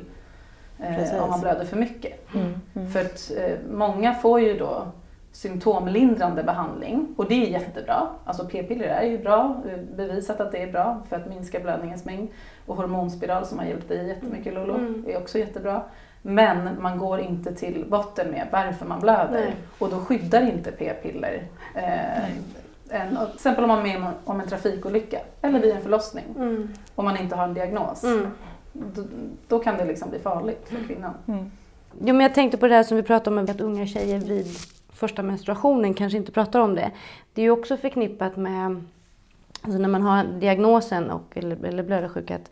Precis. 0.78 1.12
eh, 1.14 1.22
om 1.24 1.30
man 1.30 1.40
blöder 1.40 1.64
för 1.64 1.76
mycket. 1.76 2.34
Mm, 2.34 2.54
mm. 2.74 2.90
För 2.90 3.00
att 3.00 3.30
eh, 3.36 3.56
många 3.70 4.14
får 4.14 4.40
ju 4.40 4.58
då 4.58 4.86
symptomlindrande 5.32 6.42
behandling 6.42 7.14
och 7.16 7.28
det 7.28 7.34
är 7.46 7.50
jättebra. 7.50 8.06
Alltså 8.24 8.44
p-piller 8.46 8.84
är 8.88 9.02
ju 9.06 9.18
bra, 9.18 9.62
eh, 9.68 9.78
bevisat 9.96 10.40
att 10.40 10.52
det 10.52 10.58
är 10.62 10.72
bra 10.72 11.02
för 11.08 11.16
att 11.16 11.26
minska 11.28 11.60
blödningens 11.60 12.04
mängd. 12.04 12.28
Och 12.66 12.76
hormonspiral 12.76 13.46
som 13.46 13.58
har 13.58 13.66
hjälpt 13.66 13.88
dig 13.88 14.08
jättemycket 14.08 14.54
Lolo 14.54 14.74
Mm. 14.74 15.04
är 15.08 15.16
också 15.18 15.38
jättebra. 15.38 15.82
Men 16.22 16.68
man 16.82 16.98
går 16.98 17.20
inte 17.20 17.54
till 17.54 17.84
botten 17.88 18.30
med 18.30 18.46
varför 18.52 18.86
man 18.86 19.00
blöder 19.00 19.30
Nej. 19.44 19.54
och 19.78 19.88
då 19.90 19.96
skyddar 19.98 20.42
inte 20.42 20.72
p-piller. 20.72 21.42
Eh, 21.74 22.24
en, 22.90 23.08
till 23.08 23.34
exempel 23.34 23.64
om 23.64 23.68
man 23.68 23.78
är 23.86 23.98
med 23.98 24.10
om- 24.24 24.40
en 24.40 24.48
trafikolycka 24.48 25.18
eller 25.42 25.60
vid 25.60 25.74
en 25.74 25.82
förlossning 25.82 26.24
Mm. 26.36 26.68
om 26.94 27.04
man 27.04 27.16
inte 27.16 27.36
har 27.36 27.44
en 27.44 27.54
diagnos. 27.54 28.04
Mm. 28.04 28.26
Då, 28.94 29.02
då 29.48 29.58
kan 29.58 29.76
det 29.76 29.84
liksom 29.84 30.10
bli 30.10 30.18
farligt 30.18 30.68
för 30.68 30.86
kvinnan. 30.86 31.14
Mm. 31.26 31.50
Jo, 32.00 32.14
men 32.14 32.20
jag 32.20 32.34
tänkte 32.34 32.58
på 32.58 32.68
det 32.68 32.74
här 32.74 32.82
som 32.82 32.96
vi 32.96 33.02
pratade 33.02 33.40
om, 33.40 33.44
att 33.50 33.60
unga 33.60 33.86
tjejer 33.86 34.18
vid 34.18 34.46
första 34.88 35.22
menstruationen 35.22 35.94
kanske 35.94 36.18
inte 36.18 36.32
pratar 36.32 36.60
om 36.60 36.74
det. 36.74 36.90
Det 37.34 37.40
är 37.40 37.44
ju 37.44 37.50
också 37.50 37.76
förknippat 37.76 38.36
med, 38.36 38.84
alltså 39.62 39.78
när 39.78 39.88
man 39.88 40.02
har 40.02 40.24
diagnosen 40.24 41.10
och, 41.10 41.36
eller, 41.36 41.64
eller 41.64 41.82
blödarsjuka, 41.82 42.34
att, 42.34 42.50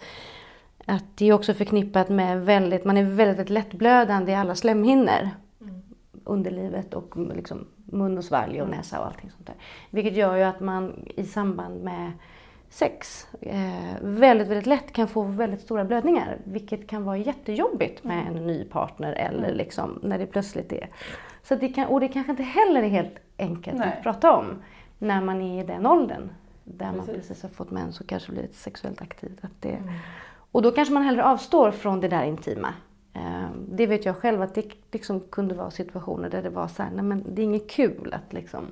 att 0.87 1.05
det 1.15 1.29
är 1.29 1.33
också 1.33 1.55
förknippat 1.55 2.09
med 2.09 2.45
väldigt, 2.45 2.85
man 2.85 2.97
är 2.97 3.05
väldigt, 3.05 3.51
lättblödande 3.51 4.33
i 4.33 4.35
alla 4.35 4.55
slemhinnor. 4.55 5.31
Underlivet 6.25 6.95
och 6.95 7.17
liksom 7.35 7.67
mun 7.85 8.19
och 8.19 8.25
svalg 8.25 8.63
och 8.63 8.69
näsa 8.69 9.01
och 9.01 9.07
allting 9.07 9.31
sånt 9.31 9.47
där. 9.47 9.57
Vilket 9.91 10.17
gör 10.17 10.37
ju 10.37 10.43
att 10.43 10.61
man 10.61 11.05
i 11.17 11.25
samband 11.25 11.85
med 11.85 12.13
sex 12.75 13.27
eh, 13.41 13.97
väldigt, 14.01 14.49
väldigt 14.49 14.67
lätt 14.67 14.93
kan 14.93 15.09
få 15.09 15.23
väldigt 15.23 15.61
stora 15.61 15.85
blödningar. 15.85 16.39
Vilket 16.45 16.87
kan 16.87 17.05
vara 17.05 17.17
jättejobbigt 17.17 18.05
med 18.05 18.27
en 18.27 18.47
ny 18.47 18.65
partner 18.65 19.13
eller 19.13 19.55
liksom 19.55 19.99
när 20.03 20.19
det 20.19 20.27
plötsligt 20.27 20.73
är. 20.73 20.89
Så 21.43 21.55
det 21.55 21.69
kan, 21.69 21.87
och 21.87 22.01
det 22.01 22.09
kanske 22.09 22.31
inte 22.31 22.43
heller 22.43 22.83
är 22.83 22.89
helt 22.89 23.19
enkelt 23.39 23.79
Nej. 23.79 23.89
att 23.89 24.03
prata 24.03 24.37
om 24.37 24.47
när 24.99 25.21
man 25.21 25.41
är 25.41 25.63
i 25.63 25.67
den 25.67 25.87
åldern. 25.87 26.31
Där 26.65 26.87
man 26.87 27.07
Precis. 27.07 27.15
precis 27.29 27.43
har 27.43 27.51
fått 27.51 27.71
mens 27.71 28.01
och 28.01 28.07
kanske 28.07 28.33
blivit 28.33 28.55
sexuellt 28.55 29.03
aktiv. 29.03 29.39
Att 29.43 29.63
det, 29.63 29.83
Och 30.53 30.63
då 30.63 30.71
kanske 30.71 30.95
man 30.95 31.03
hellre 31.03 31.25
avstår 31.25 31.71
från 31.71 32.01
det 32.01 32.09
där 32.09 32.25
intima. 32.25 32.75
Eh, 33.13 33.49
Det 33.69 33.87
vet 33.87 34.05
jag 34.05 34.17
själv 34.17 34.43
att 34.43 34.55
det 34.55 34.65
liksom 34.93 35.21
kunde 35.21 35.55
vara 35.55 35.71
situationer 35.71 36.31
där 36.31 36.43
det 36.43 36.51
var 36.51 36.69
så 36.69 36.83
här, 36.83 36.91
nej 36.95 37.05
men 37.05 37.25
det 37.35 37.43
är 37.43 37.45
inget 37.45 37.71
kul 37.71 38.15
att 38.15 38.33
liksom, 38.33 38.65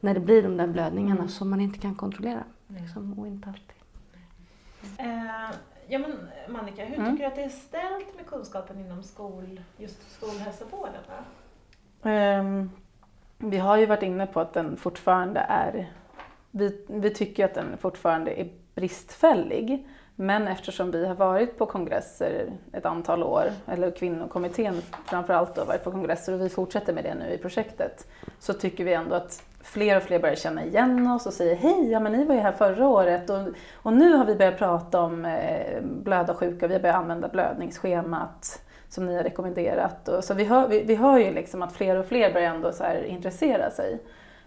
när 0.00 0.14
det 0.14 0.20
blir 0.20 0.42
de 0.42 0.56
där 0.56 0.66
blödningarna 0.66 1.28
som 1.28 1.50
man 1.50 1.60
inte 1.60 1.78
kan 1.78 1.94
kontrollera. 1.94 2.44
Liksom, 2.80 3.18
och 3.18 3.26
inte 3.26 3.48
alltid. 3.48 3.76
Eh, 4.98 5.50
ja, 5.88 5.98
men 5.98 6.28
Monica, 6.48 6.84
hur 6.84 6.98
Mm. 6.98 7.10
tycker 7.10 7.24
du 7.24 7.28
att 7.28 7.34
det 7.34 7.42
är 7.44 7.48
ställt 7.48 8.16
med 8.16 8.26
kunskapen 8.26 8.80
inom 8.80 9.02
skol, 9.02 9.60
just 9.76 10.10
skolhälsovården? 10.12 11.02
Ehm, 12.02 12.70
vi 13.38 13.58
har 13.58 13.76
ju 13.76 13.86
varit 13.86 14.02
inne 14.02 14.26
på 14.26 14.40
att 14.40 14.52
den 14.54 14.76
fortfarande 14.76 15.40
är, 15.48 15.92
vi, 16.50 16.84
vi 16.88 17.10
tycker 17.14 17.44
att 17.44 17.54
den 17.54 17.76
fortfarande 17.78 18.40
är 18.40 18.48
bristfällig. 18.74 19.88
Men 20.16 20.48
eftersom 20.48 20.90
vi 20.90 21.06
har 21.06 21.14
varit 21.14 21.58
på 21.58 21.66
kongresser 21.66 22.52
ett 22.72 22.86
antal 22.86 23.22
år, 23.22 23.50
eller 23.66 23.90
kvinnokommittén 23.90 24.82
framförallt 25.06 25.54
då 25.54 25.64
varit 25.64 25.84
på 25.84 25.90
kongresser 25.90 26.32
och 26.34 26.40
vi 26.40 26.48
fortsätter 26.48 26.92
med 26.92 27.04
det 27.04 27.14
nu 27.14 27.30
i 27.30 27.38
projektet, 27.38 28.06
så 28.38 28.52
tycker 28.52 28.84
vi 28.84 28.92
ändå 28.92 29.14
att 29.14 29.42
fler 29.62 29.96
och 29.96 30.02
fler 30.02 30.18
börjar 30.18 30.34
känna 30.34 30.64
igen 30.64 31.06
oss 31.06 31.26
och 31.26 31.32
säger 31.32 31.56
hej, 31.56 31.90
ja 31.90 32.00
men 32.00 32.12
ni 32.12 32.24
var 32.24 32.34
ju 32.34 32.40
här 32.40 32.52
förra 32.52 32.88
året 32.88 33.30
och, 33.30 33.48
och 33.74 33.92
nu 33.92 34.16
har 34.16 34.24
vi 34.24 34.34
börjat 34.34 34.58
prata 34.58 35.00
om 35.00 35.24
eh, 35.24 35.80
blödarsjuka, 35.82 36.66
vi 36.66 36.74
har 36.74 36.80
börjat 36.80 36.96
använda 36.96 37.28
blödningsschemat 37.28 38.62
som 38.88 39.06
ni 39.06 39.16
har 39.16 39.22
rekommenderat. 39.22 40.08
Och, 40.08 40.24
så 40.24 40.34
vi 40.34 40.44
hör, 40.44 40.68
vi, 40.68 40.82
vi 40.82 40.94
hör 40.94 41.18
ju 41.18 41.32
liksom 41.32 41.62
att 41.62 41.72
fler 41.72 41.96
och 41.96 42.06
fler 42.06 42.32
börjar 42.32 42.54
ändå 42.54 42.72
så 42.72 42.84
här 42.84 43.04
intressera 43.04 43.70
sig. 43.70 43.98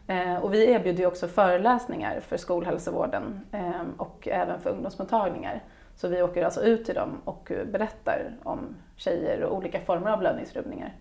Eh, 0.07 0.35
och 0.35 0.53
vi 0.53 0.71
erbjuder 0.71 0.99
ju 0.99 1.05
också 1.05 1.27
föreläsningar 1.27 2.19
för 2.19 2.37
skolhälsovården 2.37 3.45
eh, 3.51 3.81
och 3.97 4.27
även 4.31 4.59
för 4.59 4.69
ungdomsmottagningar. 4.69 5.63
Så 5.95 6.07
vi 6.07 6.21
åker 6.21 6.45
alltså 6.45 6.61
ut 6.61 6.85
till 6.85 6.95
dem 6.95 7.21
och 7.25 7.51
berättar 7.71 8.35
om 8.43 8.75
tjejer 8.95 9.43
och 9.43 9.57
olika 9.57 9.79
former 9.79 10.11
av 10.11 10.19
blödningsrubbningar 10.19 10.87
eh, 10.87 10.95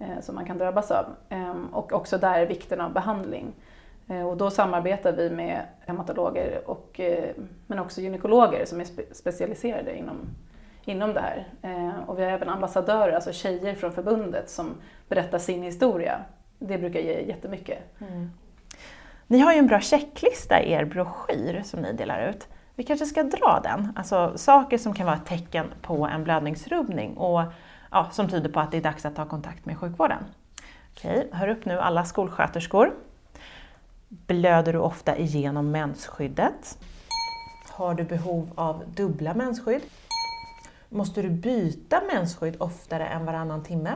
Eh, 0.00 0.20
som 0.20 0.34
man 0.34 0.44
kan 0.44 0.58
drabbas 0.58 0.90
av. 0.90 1.06
Eh, 1.28 1.54
och 1.72 1.92
också 1.92 2.18
där 2.18 2.46
vikten 2.46 2.80
av 2.80 2.92
behandling. 2.92 3.52
Eh, 4.08 4.28
och 4.28 4.36
då 4.36 4.50
samarbetar 4.50 5.12
vi 5.12 5.30
med 5.30 5.60
hematologer 5.86 6.62
och, 6.66 7.00
eh, 7.00 7.30
men 7.66 7.78
också 7.78 8.00
gynekologer 8.00 8.64
som 8.64 8.80
är 8.80 8.84
spe- 8.84 9.12
specialiserade 9.12 9.96
inom, 9.96 10.16
inom 10.84 11.14
det 11.14 11.20
här. 11.20 11.48
Eh, 11.62 12.08
och 12.08 12.18
vi 12.18 12.24
har 12.24 12.30
även 12.30 12.48
ambassadörer, 12.48 13.12
alltså 13.12 13.32
tjejer 13.32 13.74
från 13.74 13.92
förbundet 13.92 14.50
som 14.50 14.74
berättar 15.08 15.38
sin 15.38 15.62
historia. 15.62 16.20
Det 16.58 16.78
brukar 16.78 17.00
ge 17.00 17.20
jättemycket. 17.20 17.78
Mm. 18.00 18.30
Ni 19.26 19.38
har 19.38 19.52
ju 19.52 19.58
en 19.58 19.66
bra 19.66 19.80
checklista 19.80 20.62
i 20.62 20.72
er 20.72 20.84
broschyr 20.84 21.62
som 21.64 21.80
ni 21.80 21.92
delar 21.92 22.28
ut. 22.28 22.48
Vi 22.74 22.84
kanske 22.84 23.06
ska 23.06 23.22
dra 23.22 23.60
den, 23.62 23.92
alltså 23.96 24.32
saker 24.36 24.78
som 24.78 24.94
kan 24.94 25.06
vara 25.06 25.16
ett 25.16 25.26
tecken 25.26 25.66
på 25.82 26.06
en 26.06 26.24
blödningsrubbning 26.24 27.16
och 27.16 27.42
ja, 27.94 28.10
som 28.12 28.28
tyder 28.28 28.50
på 28.50 28.60
att 28.60 28.70
det 28.70 28.76
är 28.76 28.82
dags 28.82 29.04
att 29.04 29.16
ta 29.16 29.24
kontakt 29.24 29.66
med 29.66 29.78
sjukvården. 29.78 30.24
Okej, 30.92 31.28
hör 31.32 31.48
upp 31.48 31.64
nu 31.64 31.78
alla 31.78 32.04
skolsköterskor. 32.04 32.94
Blöder 34.08 34.72
du 34.72 34.78
ofta 34.78 35.16
igenom 35.16 35.70
mensskyddet? 35.70 36.78
Har 37.70 37.94
du 37.94 38.04
behov 38.04 38.50
av 38.54 38.82
dubbla 38.94 39.34
mensskydd? 39.34 39.82
Måste 40.88 41.22
du 41.22 41.30
byta 41.30 42.02
mensskydd 42.12 42.56
oftare 42.58 43.06
än 43.06 43.24
varannan 43.26 43.62
timme? 43.62 43.94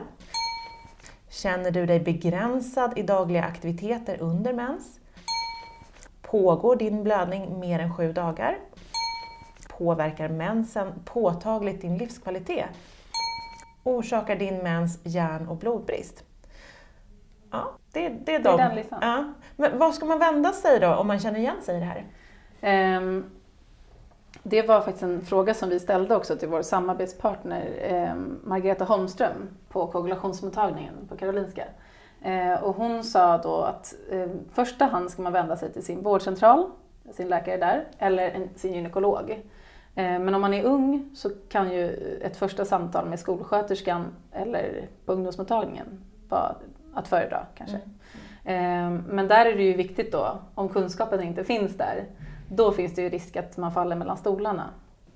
Känner 1.29 1.71
du 1.71 1.85
dig 1.85 1.99
begränsad 1.99 2.97
i 2.97 3.03
dagliga 3.03 3.43
aktiviteter 3.43 4.17
under 4.21 4.53
mens? 4.53 4.99
Pågår 6.21 6.75
din 6.75 7.03
blödning 7.03 7.59
mer 7.59 7.79
än 7.79 7.95
sju 7.95 8.13
dagar? 8.13 8.57
Påverkar 9.69 10.29
mensen 10.29 10.93
påtagligt 11.05 11.81
din 11.81 11.97
livskvalitet? 11.97 12.69
Orsakar 13.89 14.35
din 14.35 14.57
mens 14.57 14.99
järn 15.03 15.47
och 15.47 15.57
blodbrist? 15.57 16.23
Ja, 17.51 17.71
det, 17.91 18.09
det 18.09 18.35
är 18.35 18.43
de. 18.43 18.57
Det 18.57 18.63
är 18.63 18.67
den 18.67 18.75
listan. 18.75 18.99
Ja. 19.01 19.33
Men 19.55 19.79
vad 19.79 19.93
ska 19.95 20.05
man 20.05 20.19
vända 20.19 20.51
sig 20.51 20.79
då 20.79 20.95
om 20.95 21.07
man 21.07 21.19
känner 21.19 21.39
igen 21.39 21.61
sig 21.61 21.77
i 21.77 21.79
det 21.79 21.85
här? 21.85 22.05
Ehm, 22.61 23.25
det 24.43 24.61
var 24.61 24.81
faktiskt 24.81 25.03
en 25.03 25.21
fråga 25.21 25.53
som 25.53 25.69
vi 25.69 25.79
ställde 25.79 26.15
också 26.15 26.35
till 26.35 26.47
vår 26.47 26.61
samarbetspartner 26.61 27.69
eh, 27.81 28.15
Margareta 28.43 28.85
Holmström 28.85 29.49
på 29.69 29.87
koagulationsmottagningen 29.87 30.93
på 31.09 31.17
Karolinska. 31.17 31.63
Eh, 32.21 32.63
och 32.63 32.75
hon 32.75 33.03
sa 33.03 33.37
då 33.37 33.61
att 33.61 33.95
eh, 34.11 34.27
första 34.53 34.85
hand 34.85 35.11
ska 35.11 35.21
man 35.21 35.33
vända 35.33 35.57
sig 35.57 35.73
till 35.73 35.85
sin 35.85 36.03
vårdcentral, 36.03 36.71
sin 37.13 37.27
läkare 37.27 37.57
där, 37.57 37.87
eller 37.97 38.29
en, 38.29 38.49
sin 38.55 38.73
gynekolog. 38.73 39.41
Eh, 39.95 40.19
men 40.19 40.35
om 40.35 40.41
man 40.41 40.53
är 40.53 40.63
ung 40.63 41.09
så 41.15 41.29
kan 41.49 41.71
ju 41.71 41.91
ett 42.21 42.37
första 42.37 42.65
samtal 42.65 43.09
med 43.09 43.19
skolsköterskan 43.19 44.05
eller 44.31 44.87
på 45.05 45.13
ungdomsmottagningen 45.13 45.87
vara 46.29 46.55
att 46.93 47.07
föredra 47.07 47.45
kanske. 47.55 47.79
Mm. 48.43 48.95
Eh, 48.95 49.01
men 49.07 49.27
där 49.27 49.45
är 49.45 49.55
det 49.55 49.63
ju 49.63 49.73
viktigt 49.73 50.11
då, 50.11 50.37
om 50.55 50.69
kunskapen 50.69 51.23
inte 51.23 51.43
finns 51.43 51.77
där, 51.77 52.05
då 52.51 52.71
finns 52.71 52.95
det 52.95 53.01
ju 53.01 53.09
risk 53.09 53.35
att 53.35 53.57
man 53.57 53.71
faller 53.71 53.95
mellan 53.95 54.17
stolarna. 54.17 54.69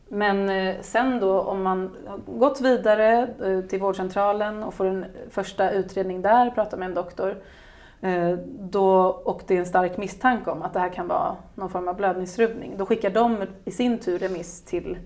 Men 0.08 0.50
eh, 0.50 0.76
sen 0.82 1.20
då 1.20 1.42
om 1.42 1.64
man 1.64 1.96
har 2.08 2.18
gått 2.18 2.62
vidare 2.62 3.28
till 3.70 3.80
vårdcentralen 3.80 4.64
och 4.64 4.74
får 4.74 4.86
en 4.86 5.06
första 5.30 5.72
utredning 5.72 6.22
där, 6.22 6.50
pratar 6.50 6.78
med 6.78 6.86
en 6.86 6.94
doktor, 6.94 7.38
då, 8.60 9.06
och 9.06 9.42
det 9.48 9.56
är 9.56 9.60
en 9.60 9.66
stark 9.66 9.98
misstanke 9.98 10.52
om 10.52 10.62
att 10.62 10.74
det 10.74 10.80
här 10.80 10.89
kan 10.89 11.08
vara 11.08 11.36
någon 11.56 11.70
form 11.70 11.88
av 11.88 11.96
blödningsrubbning, 11.96 12.78
då 12.78 12.86
skickar 12.86 13.10
de 13.10 13.46
i 13.66 13.72
sin 13.72 14.00
tur 14.00 14.20
remiss 14.20 14.62
till 14.62 14.98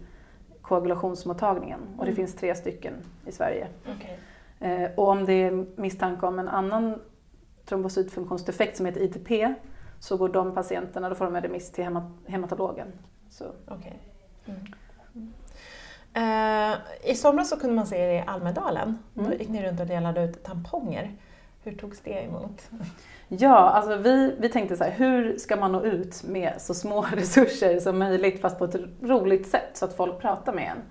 koagulationsmottagningen 0.62 1.79
och 1.97 2.05
det 2.05 2.12
mm. 2.12 2.15
finns 2.15 2.36
tre 2.36 2.55
stycken 2.55 2.93
i 3.25 3.31
Sverige. 3.31 3.67
Okay. 3.95 4.88
Och 4.95 5.07
om 5.07 5.25
det 5.25 5.33
är 5.33 5.65
misstanke 5.75 6.25
om 6.25 6.39
en 6.39 6.47
annan 6.47 7.01
trombocytfunktionsdefekt 7.65 8.77
som 8.77 8.86
heter 8.86 9.01
ITP 9.01 9.55
så 9.99 10.17
går 10.17 10.29
de 10.29 10.55
patienterna, 10.55 11.10
då 11.10 11.15
får 11.15 11.25
de 11.25 11.36
en 11.36 11.41
remiss 11.41 11.71
till 11.71 11.99
hematologen. 12.25 12.88
Så. 13.29 13.45
Okay. 13.67 13.93
Mm. 14.45 14.60
Mm. 15.15 15.33
Uh, 16.17 16.77
I 17.03 17.15
somras 17.15 17.49
så 17.49 17.60
kunde 17.60 17.75
man 17.75 17.88
se 17.88 17.97
er 17.97 18.10
i 18.10 18.23
Almedalen. 18.27 18.97
Mm. 19.15 19.29
Då 19.29 19.36
gick 19.36 19.49
ni 19.49 19.67
runt 19.67 19.79
och 19.79 19.88
delade 19.88 20.23
ut 20.23 20.43
tamponger. 20.43 21.12
Hur 21.67 21.75
togs 21.75 22.01
det 22.01 22.23
emot? 22.23 22.69
Ja, 23.27 23.58
alltså 23.58 23.95
vi, 23.95 24.36
vi 24.39 24.49
tänkte 24.49 24.77
så 24.77 24.84
här, 24.84 24.91
hur 24.91 25.38
ska 25.38 25.56
man 25.56 25.71
nå 25.71 25.84
ut 25.84 26.23
med 26.23 26.53
så 26.58 26.73
små 26.73 27.01
resurser 27.12 27.80
som 27.80 27.99
möjligt 27.99 28.41
fast 28.41 28.60
på 28.60 28.65
ett 28.65 28.75
roligt 29.01 29.47
sätt 29.47 29.69
så 29.73 29.86
att 29.86 29.93
folk 29.93 30.19
pratar 30.21 30.53
med 30.53 30.71
en. 30.71 30.84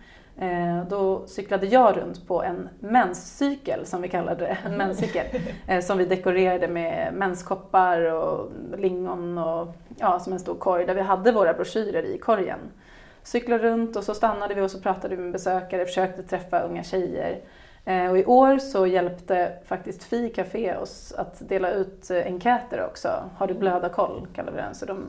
Eh, 0.49 0.89
då 0.89 1.27
cyklade 1.27 1.67
jag 1.67 1.97
runt 1.97 2.29
på 2.29 2.43
en 2.43 2.69
menscykel, 2.81 3.87
som 3.87 4.03
vi 4.03 4.09
kallade 4.09 4.45
det, 4.45 4.59
en 4.65 4.77
menscykel, 4.77 5.27
eh, 5.67 5.81
som 5.81 5.99
vi 5.99 6.05
dekorerade 6.05 6.69
med 6.69 7.15
menskoppar 7.15 8.01
och 8.01 8.51
lingon 8.77 9.39
och 9.39 9.75
ja, 9.99 10.19
som 10.19 10.33
en 10.33 10.41
stor 10.41 10.55
korg 10.55 10.87
där 10.87 10.95
vi 10.95 11.01
hade 11.01 11.33
våra 11.33 11.55
broschyrer 11.55 12.03
i 12.03 12.19
korgen. 12.19 12.59
Cyklade 13.23 13.63
runt 13.63 13.97
och 13.97 14.05
så 14.05 14.15
stannade 14.15 14.55
vi 14.55 14.61
och 14.61 14.71
så 14.71 14.81
pratade 14.81 15.17
vi 15.17 15.23
med 15.23 15.33
besökare, 15.33 15.87
försökte 15.87 16.23
träffa 16.23 16.61
unga 16.61 16.83
tjejer. 16.83 17.41
Eh, 17.89 18.11
och 18.11 18.19
i 18.19 18.25
år 18.25 18.59
så 18.59 18.87
hjälpte 18.87 19.53
faktiskt 19.65 20.05
Fi 20.05 20.29
Café 20.29 20.77
oss 20.77 21.13
att 21.13 21.49
dela 21.49 21.71
ut 21.71 22.11
enkäter 22.11 22.87
också. 22.87 23.09
Har 23.37 23.47
du 23.47 23.55
blödarkoll 23.55 24.27
kallar 24.35 24.53
vi 24.53 24.59
den. 24.59 24.75
Så 24.75 24.87
de, 24.87 25.07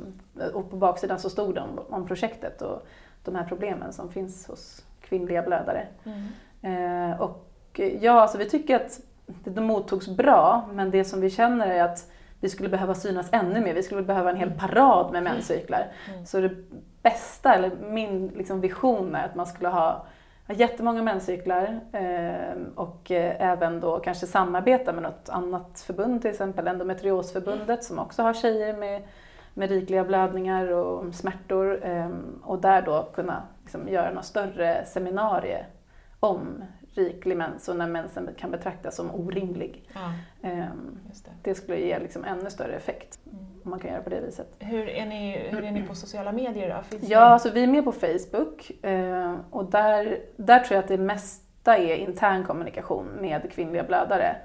och 0.54 0.70
på 0.70 0.76
baksidan 0.76 1.20
så 1.20 1.30
stod 1.30 1.56
det 1.56 1.62
om, 1.62 1.80
om 1.90 2.08
projektet 2.08 2.62
och 2.62 2.88
de 3.24 3.36
här 3.36 3.44
problemen 3.44 3.94
som 3.94 4.12
finns 4.12 4.48
hos 4.48 4.86
kvinnliga 5.02 5.42
blödare. 5.42 5.88
Mm. 6.04 7.12
Eh, 7.12 7.22
och 7.22 7.80
ja, 8.02 8.22
alltså 8.22 8.38
vi 8.38 8.50
tycker 8.50 8.76
att 8.76 9.00
det 9.26 9.62
mottogs 9.62 10.08
bra, 10.08 10.70
men 10.74 10.92
det 10.92 11.04
som 11.04 11.22
vi 11.22 11.30
känner 11.30 11.68
är 11.68 11.84
att 11.84 12.12
vi 12.40 12.50
skulle 12.50 12.70
behöva 12.70 12.96
synas 12.96 13.30
ännu 13.32 13.62
mer. 13.62 13.74
Vi 13.74 13.84
skulle 13.84 14.02
behöva 14.02 14.30
en 14.30 14.38
hel 14.38 14.48
mm. 14.48 14.60
parad 14.60 15.12
med 15.12 15.24
menscyklar. 15.24 15.88
Mm. 16.14 16.26
Så 16.26 16.40
det 16.40 16.56
bästa, 17.02 17.54
eller 17.54 17.72
min 17.90 18.28
liksom, 18.28 18.62
vision 18.62 19.16
är 19.16 19.26
att 19.26 19.36
man 19.36 19.46
skulle 19.46 19.70
ha 19.70 20.06
jättemånga 20.54 21.02
menscyklar 21.02 21.80
ehm, 21.92 22.72
och 22.76 23.12
eh, 23.12 23.52
även 23.52 23.80
då 23.80 24.00
kanske 24.00 24.28
samarbeta 24.28 24.94
med 24.94 25.04
något 25.04 25.30
annat 25.30 25.80
förbund, 25.80 26.22
till 26.22 26.32
exempel 26.32 26.68
Endometriosförbundet 26.68 27.84
som 27.84 28.00
också 28.00 28.24
har 28.24 28.34
tjejer 28.34 28.78
med, 28.78 29.02
med 29.54 29.70
rikliga 29.70 30.04
blödningar 30.04 30.72
och 30.72 31.16
smärtor 31.16 31.80
ehm, 31.84 32.42
och 32.44 32.62
där 32.62 32.82
då 32.82 33.10
kunna 33.16 33.44
liksom 33.64 33.88
göra 33.88 34.14
något 34.14 34.26
större 34.26 34.86
seminarium 34.86 35.66
om 36.20 36.64
riklig 36.98 37.38
mens 37.38 37.70
och 37.70 37.76
när 37.76 37.88
mensen 37.88 38.30
kan 38.38 38.52
betraktas 38.52 38.96
som 38.96 39.16
orimlig. 39.16 39.84
Ja, 39.94 40.14
um, 40.50 41.00
det. 41.26 41.32
det. 41.50 41.56
skulle 41.56 41.80
ge 41.80 42.00
liksom 42.00 42.24
ännu 42.24 42.50
större 42.50 42.76
effekt 42.76 43.20
mm. 43.26 43.38
om 43.64 43.70
man 43.72 43.80
kan 43.80 43.92
göra 43.92 44.02
på 44.02 44.10
det 44.10 44.22
viset. 44.22 44.56
Hur 44.60 44.90
är 44.90 45.06
ni, 45.06 45.48
hur 45.50 45.64
är 45.64 45.72
ni 45.72 45.84
på 45.84 45.96
sociala 45.96 46.32
medier 46.32 46.76
då? 46.76 46.84
Finns 46.84 47.10
ja, 47.10 47.20
det... 47.20 47.26
alltså 47.26 47.50
vi 47.50 47.64
är 47.64 47.68
med 47.68 47.84
på 47.84 47.92
Facebook 47.92 48.72
uh, 48.86 49.36
och 49.50 49.72
där, 49.72 50.20
där 50.38 50.60
tror 50.60 50.76
jag 50.76 50.84
att 50.84 50.88
det 50.88 50.98
mesta 50.98 51.78
är 51.78 51.96
intern 51.96 52.44
kommunikation 52.44 53.06
med 53.06 53.52
kvinnliga 53.52 53.84
blödare. 53.84 54.36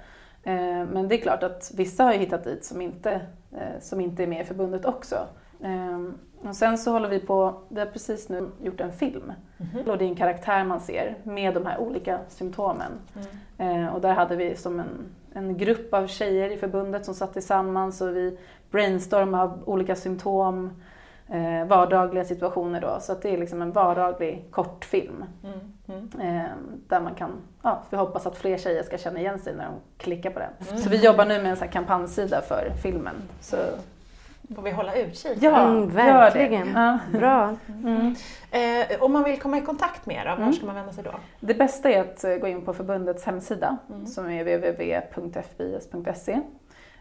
Uh, 0.46 0.84
men 0.92 1.08
det 1.08 1.14
är 1.14 1.20
klart 1.20 1.42
att 1.42 1.72
vissa 1.76 2.04
har 2.04 2.12
hittat 2.12 2.44
dit 2.44 2.64
som 2.64 2.80
inte, 2.80 3.20
uh, 3.52 3.80
som 3.80 4.00
inte 4.00 4.22
är 4.22 4.26
med 4.26 4.40
i 4.40 4.44
förbundet 4.44 4.84
också. 4.84 5.16
Um, 5.62 6.18
och 6.48 6.56
sen 6.56 6.78
så 6.78 6.90
håller 6.90 7.08
vi 7.08 7.18
på, 7.18 7.54
vi 7.68 7.80
har 7.80 7.86
precis 7.86 8.28
nu 8.28 8.50
gjort 8.62 8.80
en 8.80 8.92
film. 8.92 9.32
Mm. 9.74 9.90
Och 9.90 9.98
det 9.98 10.04
är 10.04 10.08
en 10.08 10.16
karaktär 10.16 10.64
man 10.64 10.80
ser 10.80 11.16
med 11.22 11.54
de 11.54 11.66
här 11.66 11.78
olika 11.78 12.18
symptomen. 12.28 12.92
Mm. 13.58 13.84
Eh, 13.84 13.94
och 13.94 14.00
där 14.00 14.12
hade 14.14 14.36
vi 14.36 14.56
som 14.56 14.80
en, 14.80 15.06
en 15.32 15.58
grupp 15.58 15.94
av 15.94 16.06
tjejer 16.06 16.50
i 16.50 16.56
förbundet 16.56 17.04
som 17.04 17.14
satt 17.14 17.32
tillsammans 17.32 18.00
och 18.00 18.16
vi 18.16 18.38
brainstormade 18.70 19.52
olika 19.64 19.96
symptom, 19.96 20.82
eh, 21.28 21.66
vardagliga 21.66 22.24
situationer 22.24 22.80
då. 22.80 22.98
Så 23.00 23.12
att 23.12 23.22
det 23.22 23.30
är 23.30 23.38
liksom 23.38 23.62
en 23.62 23.72
vardaglig 23.72 24.44
kortfilm. 24.50 25.24
Mm. 25.44 25.72
Mm. 25.88 26.36
Eh, 26.36 26.50
där 26.88 27.00
man 27.00 27.14
kan, 27.14 27.30
ja, 27.62 27.82
vi 27.90 27.96
hoppas 27.96 28.26
att 28.26 28.36
fler 28.36 28.58
tjejer 28.58 28.82
ska 28.82 28.98
känna 28.98 29.20
igen 29.20 29.38
sig 29.38 29.54
när 29.56 29.64
de 29.64 29.74
klickar 29.96 30.30
på 30.30 30.38
den. 30.38 30.68
Mm. 30.68 30.82
Så 30.82 30.90
vi 30.90 31.04
jobbar 31.04 31.24
nu 31.24 31.42
med 31.42 31.50
en 31.50 31.56
sån 31.56 31.68
kampanjsida 31.68 32.40
för 32.40 32.72
filmen. 32.82 33.14
Så 33.40 33.56
får 34.54 34.62
vi 34.62 34.70
hålla 34.70 34.94
utkik. 34.94 35.38
Ja, 35.40 35.68
mm, 35.68 35.88
verkligen. 35.88 36.72
Ja. 36.74 36.98
Bra. 37.12 37.56
Mm. 37.68 38.14
Eh, 38.50 39.02
om 39.02 39.12
man 39.12 39.24
vill 39.24 39.40
komma 39.40 39.58
i 39.58 39.60
kontakt 39.60 40.06
med 40.06 40.16
er, 40.16 40.24
var 40.26 40.36
mm. 40.36 40.52
ska 40.52 40.66
man 40.66 40.74
vända 40.74 40.92
sig 40.92 41.04
då? 41.04 41.14
Det 41.40 41.54
bästa 41.54 41.90
är 41.90 42.00
att 42.00 42.24
eh, 42.24 42.34
gå 42.34 42.48
in 42.48 42.64
på 42.64 42.74
förbundets 42.74 43.24
hemsida 43.24 43.76
mm. 43.90 44.06
som 44.06 44.30
är 44.30 44.44
www.fbis.se. 44.44 46.40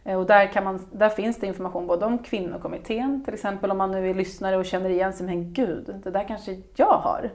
Eh, 0.04 0.20
och 0.20 0.26
där, 0.26 0.48
kan 0.48 0.64
man, 0.64 0.88
där 0.92 1.10
finns 1.10 1.38
det 1.40 1.48
information 1.48 1.88
både 1.88 2.06
om 2.06 2.18
kvinnokommittén, 2.18 3.24
till 3.26 3.34
exempel 3.34 3.72
om 3.72 3.78
man 3.78 3.92
nu 3.92 4.10
är 4.10 4.14
lyssnare 4.14 4.58
och 4.58 4.66
känner 4.66 4.90
igen 4.90 5.14
sig, 5.14 5.26
men 5.26 5.54
gud, 5.54 5.96
det 6.04 6.12
där 6.12 6.24
kanske 6.28 6.58
jag 6.76 6.98
har. 6.98 7.32